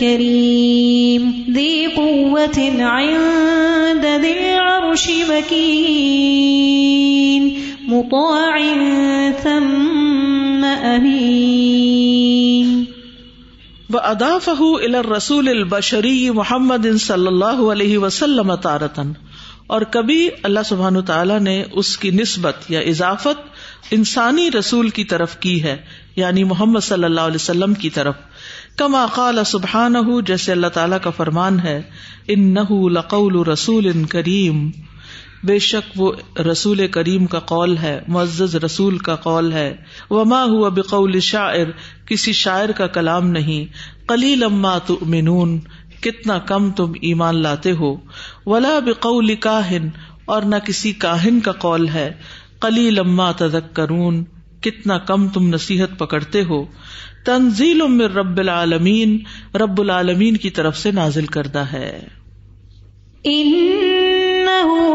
[0.00, 7.50] کریم ذی قوت عند ذی العرش مکین
[7.88, 8.58] مطاع
[9.42, 12.86] ثم امین
[13.90, 19.12] وادافه الى الرسول البشری محمد صلی اللہ علیہ وسلم تارتن
[19.66, 23.53] اور کبھی اللہ سبحان تعالیٰ نے اس کی نسبت یا اضافت
[23.90, 25.76] انسانی رسول کی طرف کی ہے
[26.16, 28.14] یعنی محمد صلی اللہ علیہ وسلم کی طرف۔
[28.76, 29.94] کما قال سبحان
[30.26, 31.82] جیسے اللہ تعالیٰ کا فرمان ہے
[32.28, 34.70] ان نہ لقول رسول ان کریم۔
[35.44, 36.12] بے شک وہ
[36.52, 39.76] رسول کریم کا قول ہے، معزز رسول کا قول ہے۔
[40.10, 41.66] وما ہوا بقول شاعر،
[42.06, 43.72] کسی شاعر کا کلام نہیں۔
[44.08, 45.60] کلی لما تؤمنون،
[46.00, 47.96] کتنا کم تم ایمان لاتے ہو۔
[48.46, 49.88] ولا بقول کاہن،
[50.24, 52.12] اور نہ کسی کاہن کا قول ہے۔
[52.64, 54.24] کلی لما تذکرون،
[54.60, 56.64] کتنا کم تم نصیحت پکڑتے ہو۔
[57.24, 59.18] تنزیل من رب العالمین
[59.54, 62.06] رب العالمین کی طرف سے نازل کردہ ہے۔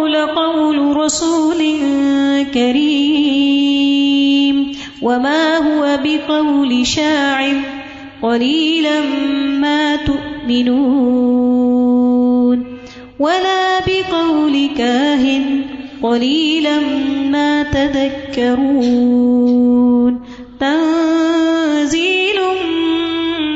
[0.10, 1.62] لقول رسول
[2.53, 7.53] كريم وما هو بقول شاعر
[8.19, 8.99] قليلا
[9.60, 12.63] ما تؤمنون،
[13.19, 15.62] ولا بقول كاهن
[16.01, 16.79] قليلا
[17.29, 20.17] ما تذكرون.
[20.59, 22.39] تنزيل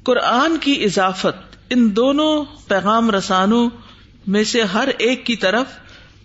[0.04, 3.70] قرآن کی اضافت ان دونوں پیغام رسانوں
[4.28, 5.66] میں سے ہر ایک کی طرف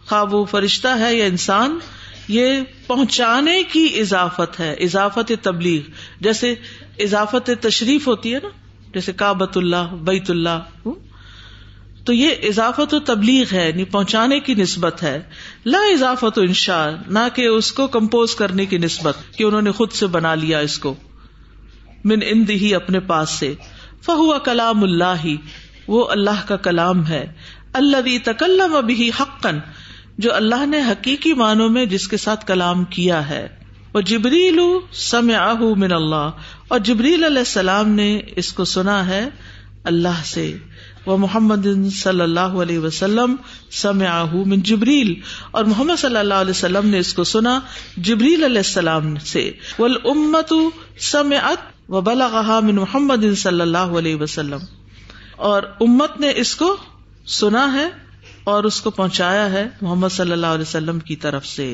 [0.09, 1.79] خواب و فرشتہ ہے یا انسان،
[2.29, 6.55] یہ پہنچانے کی اضافت ہے، اضافت تبلیغ۔ جیسے
[6.99, 8.49] اضافت تشریف ہوتی ہے نا،
[8.95, 10.89] جیسے کابت اللہ، بیت اللہ۔
[12.07, 15.23] تو یہ اضافت و تبلیغ ہے یعنی پہنچانے کی نسبت ہے۔
[15.67, 19.71] لا اضافت و انشا نہ کہ اس کو کمپوز کرنے کی نسبت کہ انہوں نے
[19.71, 20.95] خود سے بنا لیا اس کو۔
[22.05, 23.55] من اند ہی اپنے پاس سے۔
[24.03, 25.37] فہو کلام اللہ ہی
[25.89, 27.33] وہ اللہ کا کلام ہے۔
[27.73, 29.59] اللہ تکلم ابھی حقن
[30.19, 33.49] جو اللہ نے حقیقی معنوں میں جس کے ساتھ کلام کیا ہے۔
[33.95, 34.61] وہ جبریل
[34.93, 35.31] سم
[35.77, 36.31] من اللہ،
[36.69, 39.29] اور جبریل علیہ السلام نے اس کو سنا ہے
[39.85, 40.57] اللہ سے۔
[41.07, 43.35] وہ محمد صلی اللہ علیہ وسلم
[43.73, 44.03] سم
[44.47, 45.15] من جبریل
[45.51, 47.59] اور محمد صلی اللہ علیہ وسلم نے اس کو سنا
[48.03, 50.53] جبریل علیہ السلام سے ول امت
[51.03, 54.65] سم ات و بلا من محمد صلی اللہ علیہ وسلم
[55.45, 56.77] اور امت نے اس کو
[57.33, 57.87] سنا ہے
[58.45, 61.69] اور اس کو پہنچایا ہے محمد صلی اللہ علیہ وسلم کی طرف سے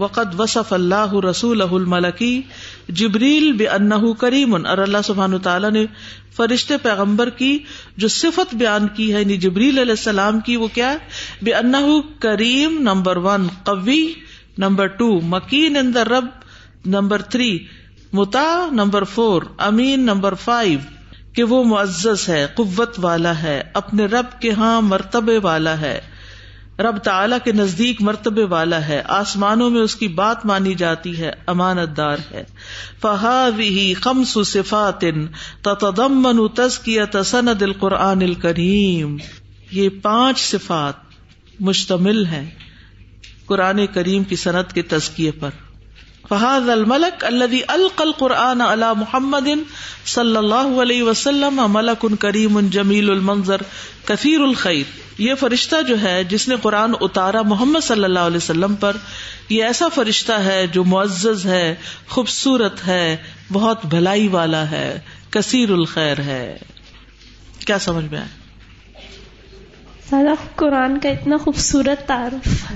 [0.00, 2.42] وقت وصف اللہ رسول الملکی
[2.88, 4.54] جبریل بے انہ کریم.
[4.66, 5.84] اور اللہ سبحان تعالیٰ نے
[6.36, 7.58] فرشتے پیغمبر کی
[7.96, 10.96] جو صفت بیان کی ہے یعنی جبریل علیہ السلام کی، وہ کیا
[11.42, 11.86] بے انہ
[12.18, 14.12] کریم، نمبر ون، قوی،
[14.58, 16.26] نمبر ٹو، مکین ان دا رب،
[16.86, 17.58] نمبر تھری،
[18.12, 20.78] متا، نمبر فور، امین، نمبر فائیو،
[21.32, 26.00] کہ وہ معزز ہے، قوت والا ہے، اپنے رب کے ہاں مرتبے والا ہے۔
[26.80, 31.30] رب تعلی کے نزدیک مرتبے والا ہے۔ آسمانوں میں اس کی بات مانی جاتی ہے،
[31.46, 32.44] امانت دار ہے۔
[33.02, 35.04] فہاوی خمس صفات
[35.62, 39.16] تتضمن تزکیت سند القرآن الکریم
[39.70, 40.94] یہ پانچ صفات
[41.60, 42.50] مشتمل ہیں
[43.46, 45.50] قرآن کریم کی صنعت کے تزکیے پر۔
[46.30, 49.48] فہاد الملک الدی القل قرآن اللہ محمد
[50.06, 53.62] صلی اللہ علیہ وسلم ملک ان کریم ان جمیل المنظر
[54.04, 58.74] کثیر الخیر یہ فرشتہ جو ہے، جس نے قرآن اتارا محمد صلی اللہ علیہ وسلم
[58.74, 58.96] پر،
[59.48, 61.74] یہ ایسا فرشتہ ہے جو معزز ہے،
[62.08, 63.16] خوبصورت ہے،
[63.52, 66.58] بہت بھلائی والا ہے، کثیر الخیر ہے۔
[67.66, 68.39] کیا سمجھ میں آئے
[70.56, 72.72] قرآن کا اتنا خوبصورت تعارف۔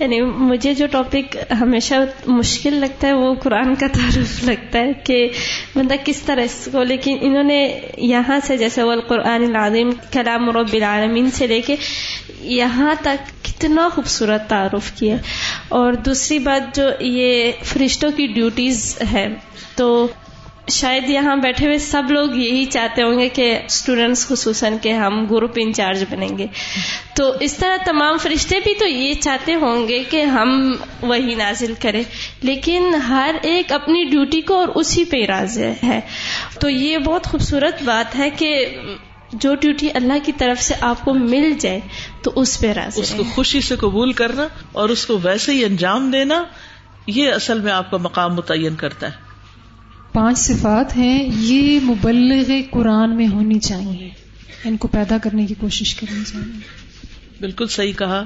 [0.00, 1.94] یعنی مجھے جو ٹاپک ہمیشہ
[2.26, 5.28] مشکل لگتا ہے وہ قرآن کا تعارف لگتا ہے کہ
[5.76, 10.50] بندہ کس طرح اس کو، لیکن انہوں نے یہاں سے جیسے وہ القرآن العظیم، کلام
[10.50, 11.76] رب العالمین سے لے کے
[12.40, 15.16] یہاں تک کتنا خوبصورت تعارف کیا۔
[15.68, 19.28] اور دوسری بات جو یہ فرشتوں کی ڈیوٹیز ہے،
[19.74, 20.08] تو
[20.70, 25.26] شاید یہاں بیٹھے ہوئے سب لوگ یہی چاہتے ہوں گے کہ اسٹوڈینٹس خصوصاً کہ ہم
[25.26, 26.46] گروپ انچارج بنیں گے۔
[27.14, 30.72] تو اس طرح تمام فرشتے بھی تو یہ چاہتے ہوں گے کہ ہم
[31.02, 32.02] وہی نازل کریں۔
[32.42, 36.00] لیکن ہر ایک اپنی ڈیوٹی کو اور اسی پہ راز ہے۔
[36.60, 38.66] تو یہ بہت خوبصورت بات ہے کہ
[39.32, 41.80] جو ڈیوٹی اللہ کی طرف سے آپ کو مل جائے
[42.22, 45.64] تو اس پہ راضی اس کو خوشی سے قبول کرنا اور اس کو ویسے ہی
[45.64, 46.44] انجام دینا
[47.06, 49.21] یہ اصل میں آپ کا مقام متعین کرتا ہے۔
[50.12, 54.10] پانچ صفات ہیں یہ مبلغ قرآن میں ہونی چاہیے۔
[54.64, 56.60] ان کو پیدا کرنے کی کوشش کرنی چاہیے۔
[57.40, 58.24] بالکل صحیح کہا۔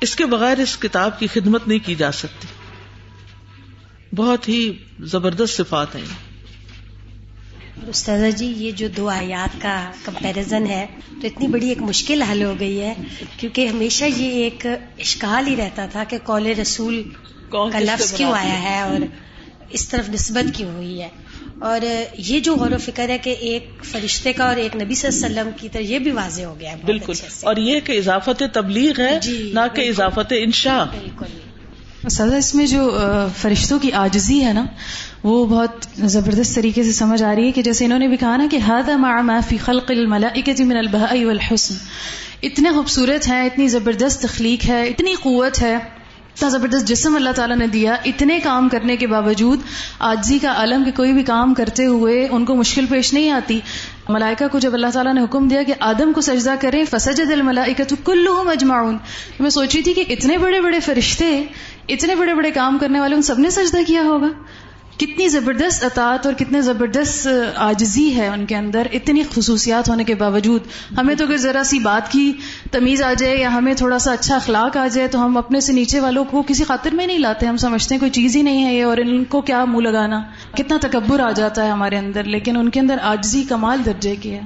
[0.00, 2.46] اس کے بغیر اس کتاب کی خدمت نہیں کی جا سکتی۔
[4.16, 6.30] بہت ہی زبردست صفات ہیں۔
[7.88, 10.86] استاذہ جی یہ جو دو آیات کا کمپیرزن ہے
[11.22, 12.94] تو اتنی بڑی ایک مشکل حل ہو گئی ہے۔
[13.36, 14.66] کیونکہ ہمیشہ یہ ایک
[14.98, 17.02] اشکال ہی رہتا تھا کہ کال رسول
[17.48, 19.29] کا لفظ کیوں آیا ہے اور
[19.70, 21.08] اس طرف نسبت کی ہوئی ہے۔
[21.58, 21.80] اور
[22.18, 25.26] یہ جو غور و فکر ہے کہ ایک فرشتے کا اور ایک نبی صلی اللہ
[25.26, 28.42] علیہ وسلم کی طرح یہ بھی واضح ہو گیا ہے بالکل۔ اور یہ کہ اضافت
[28.52, 31.26] تبلیغ ہے جی نہ کہ اضافت انشا بالکل۔
[32.08, 32.90] سزا اس میں جو
[33.36, 34.64] فرشتوں کی آجزی ہے نا
[35.22, 38.36] وہ بہت زبردست طریقے سے سمجھ آ رہی ہے کہ جیسے انہوں نے بھی کہا
[38.36, 38.90] نا کہ ہاد
[39.48, 41.74] فی خلق الملائکۃ من البہاء والحسن
[42.42, 45.78] اتنے خوبصورت ہے اتنی زبردست تخلیق ہے اتنی قوت ہے۔
[46.40, 49.60] اتنا زبردست جسم اللہ تعالیٰ نے دیا، اتنے کام کرنے کے باوجود
[49.98, 53.60] آجزی کا عالم کے کوئی بھی کام کرتے ہوئے ان کو مشکل پیش نہیں آتی۔
[54.08, 57.84] ملائکہ کو جب اللہ تعالیٰ نے حکم دیا کہ آدم کو سجدہ کریں فسجد الملائکہ
[57.84, 58.96] تو کلو مجمعون
[59.40, 61.44] میں سوچی تھی کہ اتنے بڑے بڑے فرشتے،
[61.88, 64.28] اتنے بڑے بڑے کام کرنے والے ان سب نے سجدہ کیا ہوگا۔
[65.00, 70.14] کتنی زبردست اطاعت اور کتنے زبردست آجزی ہے ان کے اندر اتنی خصوصیات ہونے کے
[70.14, 70.60] باوجود۔
[70.98, 72.32] ہمیں تو اگر ذرا سی بات کی
[72.70, 75.72] تمیز آ جائے یا ہمیں تھوڑا سا اچھا اخلاق آ جائے تو ہم اپنے سے
[75.72, 78.64] نیچے والوں کو کسی خاطر میں نہیں لاتے ہم سمجھتے ہیں کوئی چیز ہی نہیں
[78.64, 80.20] ہے یہ اور ان کو کیا منہ لگانا۔
[80.54, 84.34] کتنا تکبر آ جاتا ہے ہمارے اندر لیکن ان کے اندر آجزی کمال درجے کی
[84.34, 84.40] ہے۔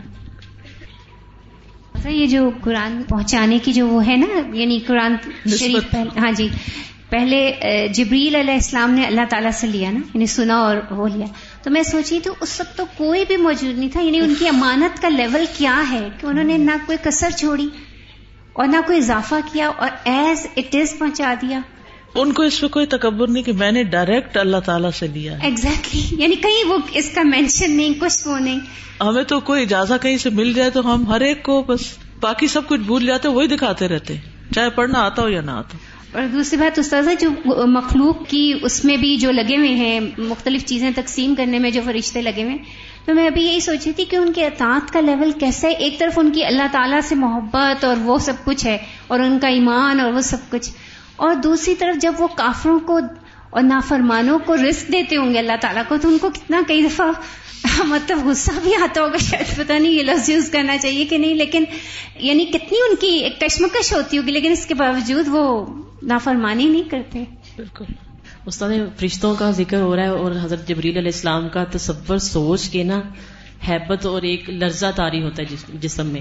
[2.11, 5.17] یہ جو قرآن پہنچانے کی جو وہ ہے نا یعنی قرآن
[5.59, 6.49] شریف ہاں جی۔
[7.11, 7.53] پہلے
[7.95, 11.27] جبریل علیہ السلام نے اللہ تعالیٰ سے لیا نا یعنی سنا اور وہ لیا۔
[11.63, 14.49] تو میں سوچی تو اس وقت تو کوئی بھی موجود نہیں تھا یعنی ان کی
[14.49, 17.69] امانت کا لیول کیا ہے کہ انہوں نے نہ کوئی کسر چھوڑی
[18.53, 21.61] اور نہ کوئی اضافہ کیا اور ایز اٹ از پہنچا دیا۔
[22.15, 25.37] ان کو اس پہ کوئی تکبر نہیں کہ میں نے ڈائریکٹ اللہ تعالیٰ سے لیا
[25.43, 26.21] ایگزیکٹلی exactly.
[26.23, 28.59] یعنی کہیں وہ اس کا مینشن نہیں کچھ وہ نہیں۔
[29.01, 31.81] ہمیں تو کوئی اجازت کہیں سے مل جائے تو ہم ہر ایک کو بس
[32.21, 34.15] باقی سب کچھ بھول جاتے وہی دکھاتے رہتے۔
[34.55, 35.77] چاہے پڑھنا آتا ہو یا نہ آتا۔
[36.15, 40.65] اور دوسری بات استاذہ، جو مخلوق کی اس میں بھی جو لگے ہوئے ہیں، مختلف
[40.65, 42.57] چیزیں تقسیم کرنے میں جو فرشتے لگے ہوئے
[43.07, 45.99] تو میں ابھی یہی سوچی تھی کہ ان کے اطاعت کا لیول کیسا ہے؟ ایک
[45.99, 49.49] طرف ان کی اللہ تعالیٰ سے محبت اور وہ سب کچھ ہے، اور ان کا
[49.49, 50.71] ایمان اور وہ سب کچھ،
[51.17, 53.01] اور دوسری طرف جب وہ کافروں کو
[53.55, 56.83] اور نافرمانوں کو رسک دیتے ہوں گے، اللہ تعالیٰ کو تو ان کو کتنا کئی
[56.83, 57.07] دفعہ
[57.85, 61.35] مطلب غصہ بھی آتا ہوگا، شاید پتا نہیں یہ لفظ یوز کرنا چاہیے کہ نہیں،
[61.35, 61.65] لیکن
[62.21, 65.67] یعنی کتنی ان کی ایک کشمکش ہوتی ہوگی، لیکن اس کے باوجود وہ
[66.03, 67.25] نافرمانی نہیں کرتے۔
[67.57, 67.85] بالکل۔
[68.47, 72.69] استاد فرشتوں کا ذکر ہو رہا ہے اور حضرت جبریل علیہ السلام کا تصور سوچ
[72.69, 73.01] کے نا
[73.69, 76.21] حیبت اور ایک لرزہ تاری ہوتا ہے جسم میں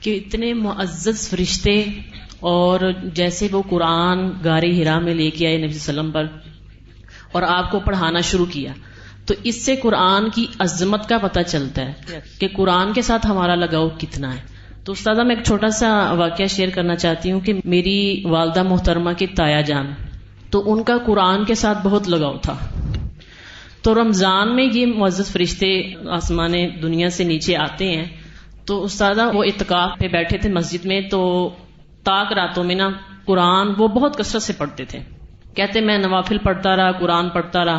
[0.00, 1.84] کہ اتنے معزز فرشتے
[2.40, 2.80] اور
[3.14, 6.26] جیسے وہ قرآن گارے ہرا میں لے کے آئے نبی وسلم پر
[7.32, 8.72] اور آپ کو پڑھانا شروع کیا۔
[9.26, 11.92] تو اس سے قرآن کی عظمت کا پتہ چلتا ہے
[12.38, 16.46] کہ قرآن کے ساتھ ہمارا لگاؤ کتنا ہے۔ تو استاذہ میں ایک چھوٹا سا واقعہ
[16.46, 19.86] شیئر کرنا چاہتی ہوں کہ میری والدہ محترمہ کی تایا جان
[20.50, 22.56] تو ان کا قرآن کے ساتھ بہت لگاؤ تھا۔
[23.82, 26.52] تو رمضان میں یہ معزز فرشتے آسمان
[26.82, 28.04] دنیا سے نیچے آتے ہیں۔
[28.64, 31.50] تو استادہ وہ اتقاف پہ بیٹھے تھے مسجد میں تو
[32.04, 32.88] تاک راتوں میں نا
[33.24, 35.15] قرآن وہ بہت کثرت سے پڑھتے تھے۔
[35.56, 37.78] کہتے میں نوافل پڑھتا رہا، قرآن پڑھتا رہا۔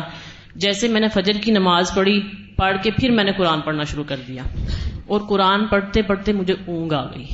[0.54, 2.22] جیسے میں نے فجر کی نماز پڑھی،
[2.56, 4.42] پڑھ کے پھر میں نے قرآن پڑھنا شروع کر دیا۔
[5.06, 7.24] اور قرآن پڑھتے پڑھتے مجھے اونگ آ گئی۔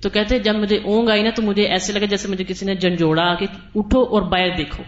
[0.00, 2.74] تو کہتے جب مجھے اونگ آئی نا، تو مجھے ایسے لگا جیسے مجھے کسی نے
[2.74, 4.82] جنجوڑا کہ اٹھو اور باہر دیکھو۔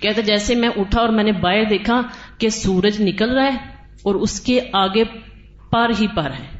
[0.00, 2.00] کہتے جیسے میں اٹھا اور میں نے باہر دیکھا
[2.38, 3.58] کہ سورج نکل رہا ہے
[4.02, 5.04] اور اس کے آگے
[5.70, 6.53] پر ہی پر ہے۔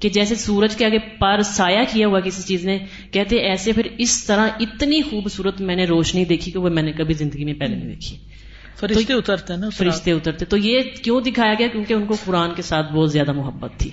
[0.00, 2.78] کہ جیسے سورج کے آگے پر سایہ کیا ہوا کسی چیز نے
[3.10, 6.92] کہتے ایسے پھر اس طرح اتنی خوبصورت میں نے روشنی دیکھی کہ وہ میں نے
[6.92, 8.16] کبھی زندگی میں پہلے نہیں دیکھی۔
[8.76, 12.62] فرشتے اترتے نا فرشتے اترتے تو یہ کیوں دکھایا گیا؟ کیونکہ ان کو قرآن کے
[12.62, 13.90] ساتھ بہت زیادہ محبت تھی۔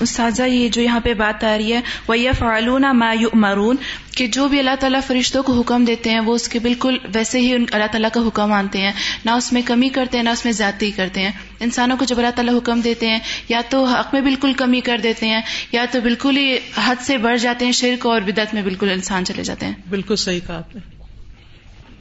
[0.00, 3.76] استاذہ، یہ جو یہاں پہ بات آ رہی ہے وہ یہ فعلون ما مرون
[4.16, 7.40] کہ جو بھی اللہ تعالیٰ فرشتوں کو حکم دیتے ہیں، وہ اس کے بالکل ویسے
[7.40, 8.92] ہی اللہ تعالیٰ کا حکم مانتے ہیں۔
[9.24, 12.16] نہ اس میں کمی کرتے ہیں، نہ اس میں زیادتی کرتے ہیں۔ انسانوں کو جب
[12.16, 13.18] اللہ تعالیٰ حکم دیتے ہیں،
[13.48, 15.42] یا تو حق میں بالکل کمی کر دیتے ہیں،
[15.72, 19.24] یا تو بالکل ہی حد سے بڑھ جاتے ہیں شرک اور بدعت میں بالکل انسان
[19.24, 21.01] چلے جاتے ہیں۔ بالکل صحیح کہا آپ نے۔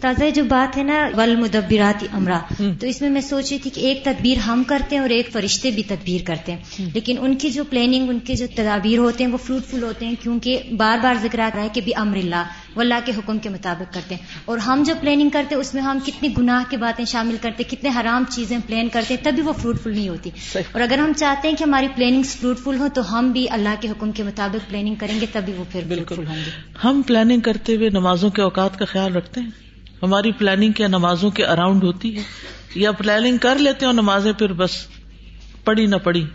[0.02, 2.40] تازہ جو بات ہے نا ول مدبرات امرا
[2.80, 5.30] تو اس میں میں سوچ رہی تھی کہ ایک تدبیر ہم کرتے ہیں اور ایک
[5.32, 9.24] فرشتے بھی تدبیر کرتے ہیں۔ لیکن ان کی جو پلاننگ ان کے جو تدابیر ہوتے
[9.24, 12.18] ہیں وہ فروٹفل ہوتے ہیں کیونکہ بار بار ذکر آ رہا ہے کہ بھی امر
[12.18, 12.44] اللہ
[12.76, 15.74] وہ اللہ کے حکم کے مطابق کرتے ہیں۔ اور ہم جو پلاننگ کرتے ہیں اس
[15.74, 19.42] میں ہم کتنی گناہ کی باتیں شامل کرتے کتنے حرام چیزیں پلان کرتے ہیں تبھی
[19.44, 23.20] وہ فروٹفل نہیں ہوتی۔ اور اگر ہم چاہتے ہیں کہ ہماری پلاننگ فروٹفل ہو تو
[23.20, 26.36] ہم بھی اللہ کے حکم کے مطابق پلاننگ کریں گے تبھی وہ پھر بالکل۔ ہوں
[26.36, 29.71] گے۔ ہم پلاننگ کرتے ہوئے نمازوں کے اوقات کا خیال رکھتے ہیں؟
[30.04, 32.24] ہماری پلاننگ کیا نمازوں کے اراؤنڈ ہوتی ہے۔
[32.76, 34.72] یا پلاننگ کر لیتے ہیں نمازیں پھر بس
[35.64, 36.26] پڑی نہ پڑی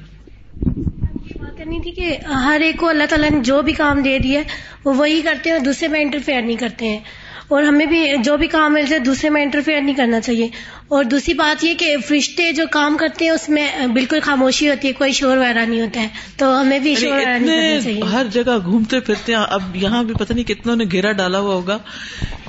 [1.39, 4.41] بات کرنی تھی کہ ہر ایک کو اللہ تعالیٰ نے جو بھی کام دے دیا
[4.85, 7.01] وہ وہی کرتے ہیں اور دوسرے میں انٹرفیئر نہیں کرتے ہیں۔
[7.49, 10.49] اور ہمیں بھی جو بھی کام مل جائے دوسرے میں انٹرفیئر نہیں کرنا چاہیے۔
[10.89, 14.89] اور دوسری بات یہ کہ فرشتے جو کام کرتے ہیں اس میں بالکل خاموشی ہوتی
[14.89, 18.03] ہے کوئی شور وغیرہ نہیں ہوتا ہے۔ تو ہمیں بھی شور وغیرہ نہیں کرنا چاہیے۔
[18.03, 21.55] ہر جگہ گھومتے پھرتے ہیں۔ اب یہاں بھی پتہ نہیں کتنوں نے گھیرا ڈالا ہوا
[21.55, 21.79] ہوگا۔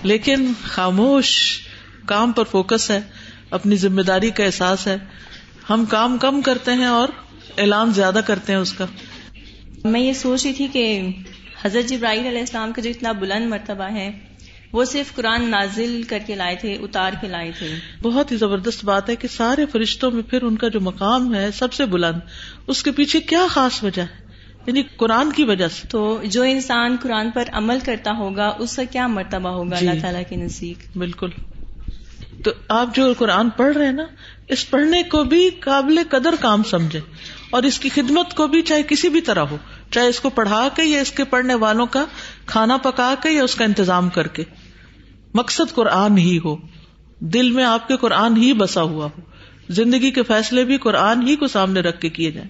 [0.03, 1.59] لیکن خاموش
[2.05, 3.01] کام پر فوکس ہے
[3.49, 4.97] اپنی ذمہ داری کا احساس ہے۔
[5.69, 7.07] ہم کام کم کرتے ہیں اور
[7.57, 8.85] اعلان زیادہ کرتے ہیں اس کا۔
[9.83, 11.07] میں یہ سوچ رہی تھی کہ
[11.65, 14.11] حضرت جبرائیل علیہ السلام کا جو اتنا بلند مرتبہ ہے
[14.77, 18.85] وہ صرف قرآن نازل کر کے لائے تھے اتار کے لائے تھے۔ بہت ہی زبردست
[18.85, 22.19] بات ہے کہ سارے فرشتوں میں پھر ان کا جو مقام ہے سب سے بلند
[22.67, 24.27] اس کے پیچھے کیا خاص وجہ ہے؟
[24.67, 28.83] یعنی قرآن کی وجہ سے۔ تو جو انسان قرآن پر عمل کرتا ہوگا اس کا
[28.83, 31.29] کیا مرتبہ ہوگا جی۔ اللہ تعالیٰ کے نزدیک؟ بالکل۔
[32.43, 34.05] تو آپ جو قرآن پڑھ رہے ہیں نا
[34.47, 36.99] اس پڑھنے کو بھی قابل قدر کام سمجھے۔
[37.49, 39.57] اور اس کی خدمت کو بھی چاہے کسی بھی طرح ہو
[39.91, 42.05] چاہے اس کو پڑھا کے یا اس کے پڑھنے والوں کا
[42.45, 44.43] کھانا پکا کے یا اس کا انتظام کر کے۔
[45.33, 46.55] مقصد قرآن ہی ہو۔
[47.19, 49.21] دل میں آپ کے قرآن ہی بسا ہوا ہو۔
[49.69, 52.49] زندگی کے فیصلے بھی قرآن ہی کو سامنے رکھ کے کیے جائیں۔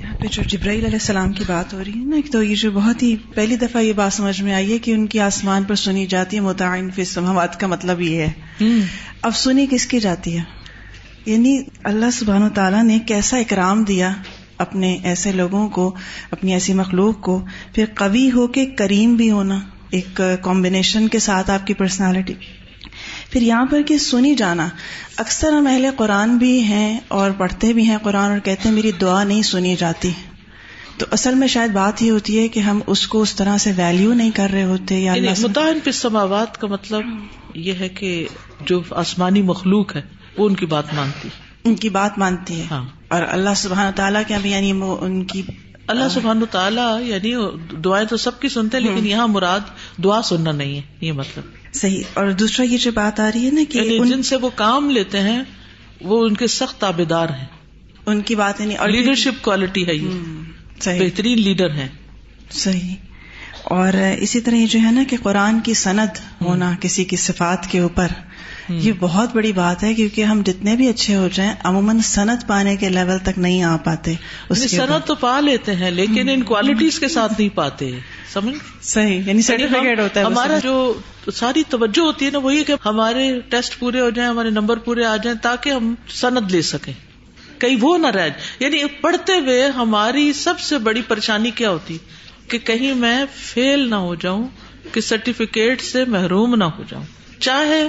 [0.00, 2.70] یہاں پہ جو جبرائیل علیہ السلام کی بات ہو رہی ہے نا تو یہ جو
[2.70, 5.74] بہت ہی پہلی دفعہ یہ بات سمجھ میں آئی ہے کہ ان کی آسمان پر
[5.74, 8.30] سنی جاتی ہے متعین فی السماوات کا مطلب یہ ہے۔
[9.22, 10.42] اب سنی کس کی جاتی ہے؟
[11.26, 14.12] یعنی اللہ سبحان و تعالیٰ نے کیسا اکرام دیا
[14.58, 15.94] اپنے ایسے لوگوں کو
[16.30, 17.44] اپنی ایسی مخلوق کو
[17.74, 19.60] پھر قوی ہو کے کریم بھی ہونا۔
[19.94, 22.34] ایک کمبینیشن کے ساتھ آپ کی پرسنالٹی
[23.30, 24.68] پھر یہاں پر کہ سنی جانا
[25.16, 28.92] اکثر ہم اہل قرآن بھی ہیں اور پڑھتے بھی ہیں قرآن اور کہتے ہیں میری
[28.92, 30.10] دعا نہیں سنی جاتی۔
[30.98, 33.72] تو اصل میں شاید بات یہ ہوتی ہے کہ ہم اس کو اس طرح سے
[33.76, 37.02] ویلیو نہیں کر رہے ہوتے یا یعنی متعین پہ سماوات کا مطلب
[37.54, 38.26] یہ ہے کہ
[38.66, 40.02] جو آسمانی مخلوق ہے
[40.38, 41.28] وہ ان کی بات مانتی۔
[41.64, 45.42] ان کی بات مانتی ہے۔ ہاں۔ اور اللہ سبحان تعالیٰ کے یعنی ان کی
[45.86, 47.34] اللہ سبحان تعالیٰ یعنی
[47.84, 49.60] دعائیں تو سب کی سنتے ہیں لیکن یہاں مراد
[50.04, 53.50] دعا سننا نہیں ہے یہ مطلب۔ صحیح اور دوسرا یہ جو بات آ رہی ہے
[53.50, 55.42] نا کہ یعنی جن سے وہ کام لیتے ہیں
[56.00, 57.46] وہ ان کے سخت تابے دار ہیں۔
[58.06, 60.08] ان کی بات نہیں اور لیڈرشپ کوالٹی ہے یہ۔
[61.00, 61.88] بہترین لیڈر ہے
[62.50, 62.94] صحیح۔
[63.64, 67.66] اور اسی طرح یہ جو ہے نا کہ قرآن کی سند ہونا کسی کی صفات
[67.66, 68.06] کے اوپر
[68.68, 72.76] یہ بہت بڑی بات ہے کیونکہ ہم جتنے بھی اچھے ہو جائیں عموماً صنعت پانے
[72.76, 74.14] کے لیول تک نہیں آ پاتے۔
[74.54, 77.90] صنعت تو پا لیتے ہیں لیکن ان کوالٹیز کے ساتھ نہیں پاتے
[78.32, 80.94] سمجھ؟ صحیح یعنی سرٹیفکیٹ یعنی ہوتا ہے ہمارا جو
[81.32, 85.04] ساری توجہ ہوتی ہے نا وہی کہ ہمارے ٹیسٹ پورے ہو جائیں ہمارے نمبر پورے
[85.04, 86.92] آ جائیں تاکہ ہم سند لے سکیں۔
[87.58, 88.28] کہیں وہ نہ رہ
[88.60, 91.98] یعنی پڑھتے ہوئے ہماری سب سے بڑی پریشانی کیا ہوتی؟
[92.48, 94.48] کہ کہیں میں فیل نہ ہو جاؤں
[94.92, 97.04] کہ سرٹیفکیٹ سے محروم نہ ہو جاؤں۔
[97.40, 97.88] چاہے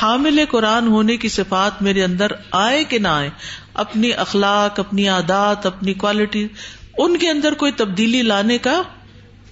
[0.00, 3.30] حامل قرآن ہونے کی صفات میرے اندر آئے کہ نہ آئے،
[3.74, 6.48] اپنی اخلاق، اپنی عادات، اپنی کوالٹی
[6.98, 8.82] ان کے اندر کوئی تبدیلی لانے کا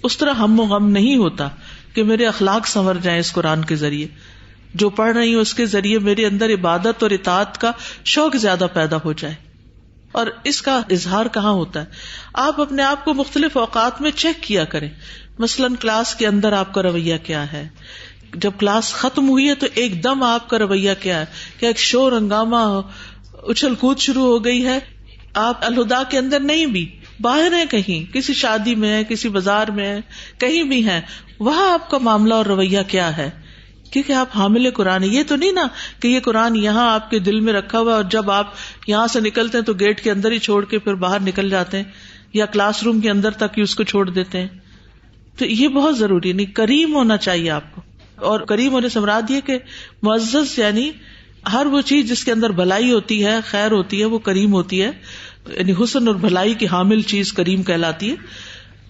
[0.02, 1.48] اس طرح ہم و غم نہیں ہوتا
[1.94, 4.06] کہ میرے اخلاق سنور جائیں اس قرآن کے ذریعے۔
[4.74, 7.72] جو پڑھ رہی ہوں اس کے ذریعے میرے اندر عبادت اور اطاعت کا
[8.04, 9.34] شوق زیادہ پیدا ہو جائے۔
[10.12, 11.86] اور اس کا اظہار کہاں ہوتا ہے؟
[12.34, 14.88] آپ اپنے آپ کو مختلف اوقات میں چیک کیا کریں۔
[15.38, 17.68] مثلاً کلاس کے اندر آپ کا رویہ کیا ہے؟
[18.34, 21.24] جب کلاس ختم ہوئی ہے تو ایک دم آپ کا رویہ کیا ہے
[21.60, 22.80] کیا ایک شور ہنگامہ
[23.32, 24.78] اچھل کود شروع ہو گئی ہے۔
[25.34, 29.68] آپ الہدا کے اندر نہیں بھی، باہر ہیں کہیں، کسی شادی میں ہے کسی بازار
[29.68, 30.00] میں ہے
[30.38, 31.00] کہیں بھی ہیں۔
[31.38, 33.30] وہاں آپ کا معاملہ اور رویہ کیا ہے؟
[33.90, 35.66] کیونکہ آپ حامل قرآن یہ تو نہیں نا
[36.00, 38.52] کہ یہ قرآن یہاں آپ کے دل میں رکھا ہوا اور جب آپ
[38.86, 41.76] یہاں سے نکلتے ہیں تو گیٹ کے اندر ہی چھوڑ کے پھر باہر نکل جاتے
[41.76, 41.84] ہیں
[42.32, 44.48] یا کلاس روم کے اندر تک ہی اس کو چھوڑ دیتے ہیں۔
[45.38, 47.89] تو یہ بہت ضروری نہیں، کریم ہونا چاہیے آپ کو۔
[48.22, 49.58] اور کریم ہونے سے مراد یہ کہ
[50.02, 50.90] معزز یعنی
[51.52, 54.82] ہر وہ چیز جس کے اندر بھلائی ہوتی ہے، خیر ہوتی ہے، وہ کریم ہوتی
[54.82, 54.90] ہے۔
[55.48, 58.16] یعنی حسن اور بھلائی کی حامل چیز کریم کہلاتی ہے۔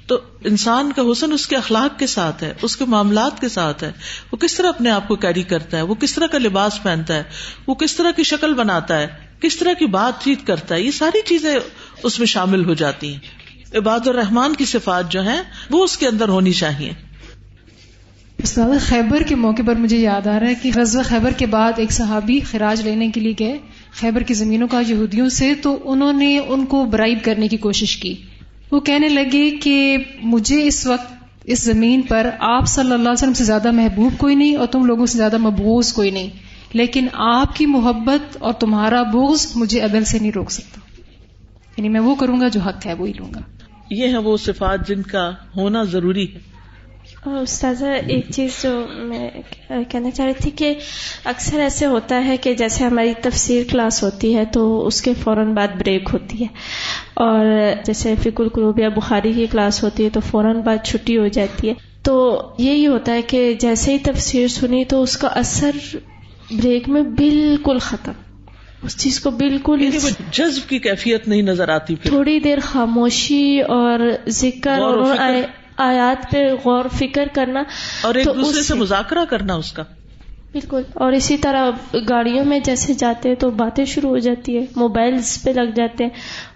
[0.06, 3.84] تو انسان کا حسن اس کے اخلاق کے ساتھ ہے، اس کے معاملات کے ساتھ
[3.84, 3.92] ہے۔
[4.32, 7.14] وہ کس طرح اپنے آپ کو کیری کرتا ہے؟ وہ کس طرح کا لباس پہنتا
[7.14, 7.22] ہے؟
[7.66, 9.06] وہ کس طرح کی شکل بناتا ہے؟
[9.40, 11.56] کس طرح کی بات چیت کرتا ہے؟ یہ ساری چیزیں
[12.02, 13.18] اس میں شامل ہو جاتی ہیں۔
[13.74, 17.09] عباد الرحمان کی صفات جو ہیں، وہ اس کے اندر ہونی چاہیے۔
[18.42, 21.72] استاد خیبر کے موقع پر مجھے یاد آ رہا ہے کہ غزوہ خیبر کے بعد
[21.76, 23.58] ایک صحابی خراج لینے کے لیے گئے،
[23.92, 27.96] خیبر کی زمینوں کا یہودیوں سے، تو انہوں نے ان کو برائب کرنے کی کوشش
[27.96, 28.14] کی۔
[28.70, 31.12] وہ کہنے لگے کہ مجھے اس وقت،
[31.44, 34.84] اس زمین پر آپ صلی اللہ علیہ وسلم سے زیادہ محبوب کوئی نہیں اور تم
[34.84, 36.30] لوگوں سے زیادہ مبوض کوئی نہیں،
[36.72, 40.80] لیکن آپ کی محبت اور تمہارا بوز مجھے عدل سے نہیں روک سکتا۔
[41.76, 43.40] یعنی میں وہ کروں گا جو حق ہے، وہی لوں گا۔
[43.90, 46.50] یہ ہے وہ صفات جن کا ہونا ضروری ہے۔
[47.26, 49.30] استاذہ ایک چیز جو میں
[49.88, 50.74] کہنا چاہ رہی تھی کہ
[51.24, 55.54] اکثر ایسے ہوتا ہے کہ جیسے ہماری تفسیر کلاس ہوتی ہے تو اس کے فوراً
[55.54, 56.46] بعد بریک ہوتی ہے۔
[57.14, 57.46] اور
[57.84, 61.68] جیسے فک القروب یا بخاری کی کلاس ہوتی ہے تو فوراً بعد چھٹی ہو جاتی
[61.68, 65.96] ہے۔ تو یہی ہوتا ہے کہ جیسے ہی تفسیر سنی تو اس کا اثر
[66.50, 68.12] بریک میں بالکل ختم۔
[68.82, 69.90] اس چیز کو بالکل
[70.32, 73.98] جذب کی کیفیت نہیں نظر آتی تھوڑی دیر خاموشی اور
[74.28, 75.32] ذکر اور
[75.80, 77.62] آیات پہ غور فکر کرنا
[78.02, 79.82] اور ایک دوسرے سے مذاکرہ کرنا اس کا۔
[80.52, 81.70] بالکل اور اسی طرح
[82.08, 86.04] گاڑیوں میں جیسے جاتے ہیں تو باتیں شروع ہو جاتی ہے موبائلز پہ لگ جاتے
[86.04, 86.10] ہیں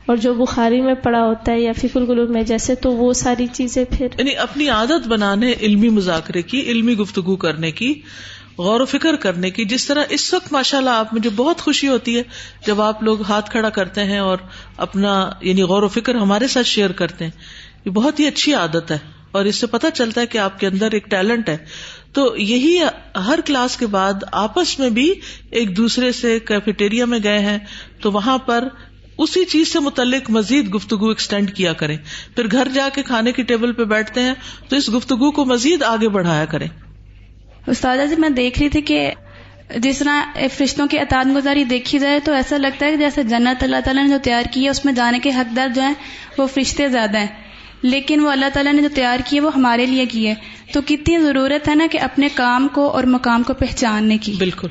[0.07, 3.47] اور جو بخاری میں پڑا ہوتا ہے یا فکر گلو میں جیسے تو وہ ساری
[3.47, 8.03] چیزیں پھر۔ یعنی اپنی عادت بنانے علمی مذاکرے کی علمی گفتگو کرنے کی
[8.59, 11.89] غور و فکر کرنے کی جس طرح اس وقت ماشاء اللہ آپ مجھے بہت خوشی
[11.89, 12.23] ہوتی ہے
[12.67, 14.39] جب آپ لوگ ہاتھ کھڑا کرتے ہیں اور
[14.77, 17.33] اپنا یعنی غور و فکر ہمارے ساتھ شیئر کرتے ہیں
[17.85, 20.67] یہ بہت ہی اچھی عادت ہے۔ اور اس سے پتا چلتا ہے کہ آپ کے
[20.67, 21.57] اندر ایک ٹیلنٹ ہے۔
[22.13, 22.79] تو یہی
[23.17, 25.15] ہر کلاس کے بعد آپس میں بھی
[25.51, 27.59] ایک دوسرے سے کیفیٹیریا میں گئے ہیں۔
[28.01, 28.69] تو وہاں پر
[29.19, 31.97] اسی چیز سے متعلق مزید گفتگو ایکسٹینڈ کیا کریں۔
[32.37, 34.35] پھر گھر جا کے کھانے کی ٹیبل پہ بیٹھتے ہیں۔
[34.69, 36.69] تو اس گفتگو کو مزید آگے بڑھایا کریں۔
[37.67, 39.13] استاد جی میں دیکھ رہی تھی کہ
[39.77, 43.63] جس طرح فرشتوں کی اطاعت گزاری دیکھی جائے تو ایسا لگتا ہے کہ جیسے جنت
[43.63, 45.95] اللہ تعالیٰ نے جو تیار کی ہے، اس میں جانے کے حقدار جو ہیں،
[46.39, 47.44] وہ فرشتے زیادہ ہیں۔
[47.85, 50.35] لیکن وہ اللہ تعالیٰ نے جو تیار کیے وہ ہمارے لیے کیے
[50.73, 54.69] تو کتنی ضرورت ہے نا کہ اپنے کام کو اور مقام کو پہچاننے کی۔ بالکل۔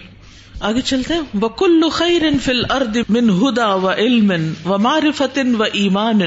[0.59, 4.31] آگے چلتے ہیں۔ وکل خیر فل ارد من ہدا و علم
[4.65, 6.19] و معرفت و ایمان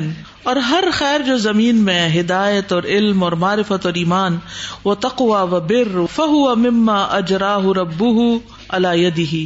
[0.42, 4.38] اور ہر خیر جو زمین میں ہدایت اور علم اور معرفت اور ایمان
[4.84, 9.44] و تقوا و بر، فہو مما اجراہ ربو اللہ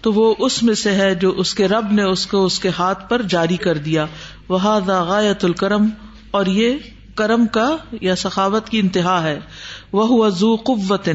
[0.00, 2.70] تو وہ اس میں سے ہے جو اس کے رب نے اس کو اس کے
[2.78, 4.06] ہاتھ پر جاری کر دیا۔
[4.48, 5.88] وہ غایت الکرم
[6.36, 6.74] اور یہ
[7.14, 9.38] کرم کا یا سخاوت کی انتہا ہے۔
[9.92, 11.08] وہ وضو قوت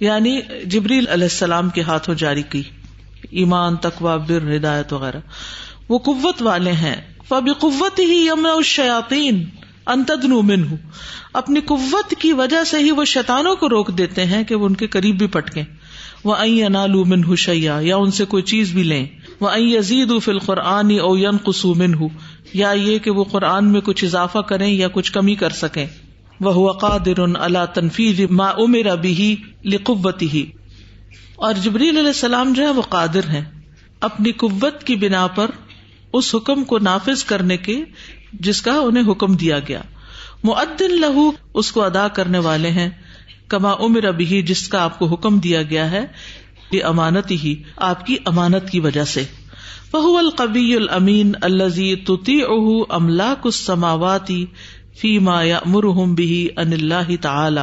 [0.00, 2.62] یعنی جبریل علیہ السلام کے ہاتھوں جاری کی۔
[3.30, 5.20] ایمان تقوا بر، ہدایت وغیرہ۔
[5.88, 6.96] وہ قوت والے ہیں۔
[7.28, 9.44] فب قوت ہی یم شیاتین
[9.86, 10.62] انتدنو من
[11.32, 14.74] اپنی قوت کی وجہ سے ہی وہ شیتانوں کو روک دیتے ہیں کہ وہ ان
[14.74, 15.62] کے قریب بھی پٹکے
[16.24, 19.06] وہ ائی انالو من حشیا یا ان سے کوئی چیز بھی لیں۔
[19.40, 21.94] وہ ائی عزید فل قرآن او ین قسو من
[22.52, 25.86] یا یہ کہ وہ قرآن میں کچھ اضافہ کریں یا کچھ کمی کر سکیں۔
[26.40, 30.50] وہ قادر اللہ تنفیز ما امر ابھی لقوتی ہی
[31.36, 33.44] اور جبریل علیہ السلام جو ہے وہ قادر ہیں۔
[34.00, 35.50] اپنی قوت کی بنا پر
[36.12, 37.84] اس حکم کو نافذ کرنے کے
[38.32, 39.80] جس کا انہیں حکم دیا گیا۔
[40.44, 42.90] معدن لہو اس کو ادا کرنے والے ہیں۔
[43.48, 46.06] کما امر ابھی جس کا آپ کو حکم دیا گیا ہے۔
[46.72, 49.24] یہ امانت ہی، آپ کی امانت کی وجہ سے۔
[49.92, 54.46] وہ القبی المین الزی تتی اہ املاک السماواتی
[55.00, 57.60] فی ما یا مرحم بھی ان اللہ تعالی۔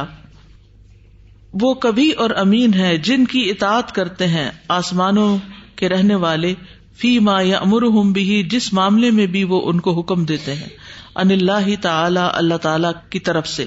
[1.60, 5.38] وہ کبھی اور امین ہے جن کی اطاعت کرتے ہیں آسمانوں
[5.76, 6.54] کے رہنے والے
[6.96, 10.68] فی ما یا امرحم بھی جس معاملے میں بھی وہ ان کو حکم دیتے ہیں۔
[11.16, 13.64] ان اللہ تعالی اللہ تعالی کی طرف سے۔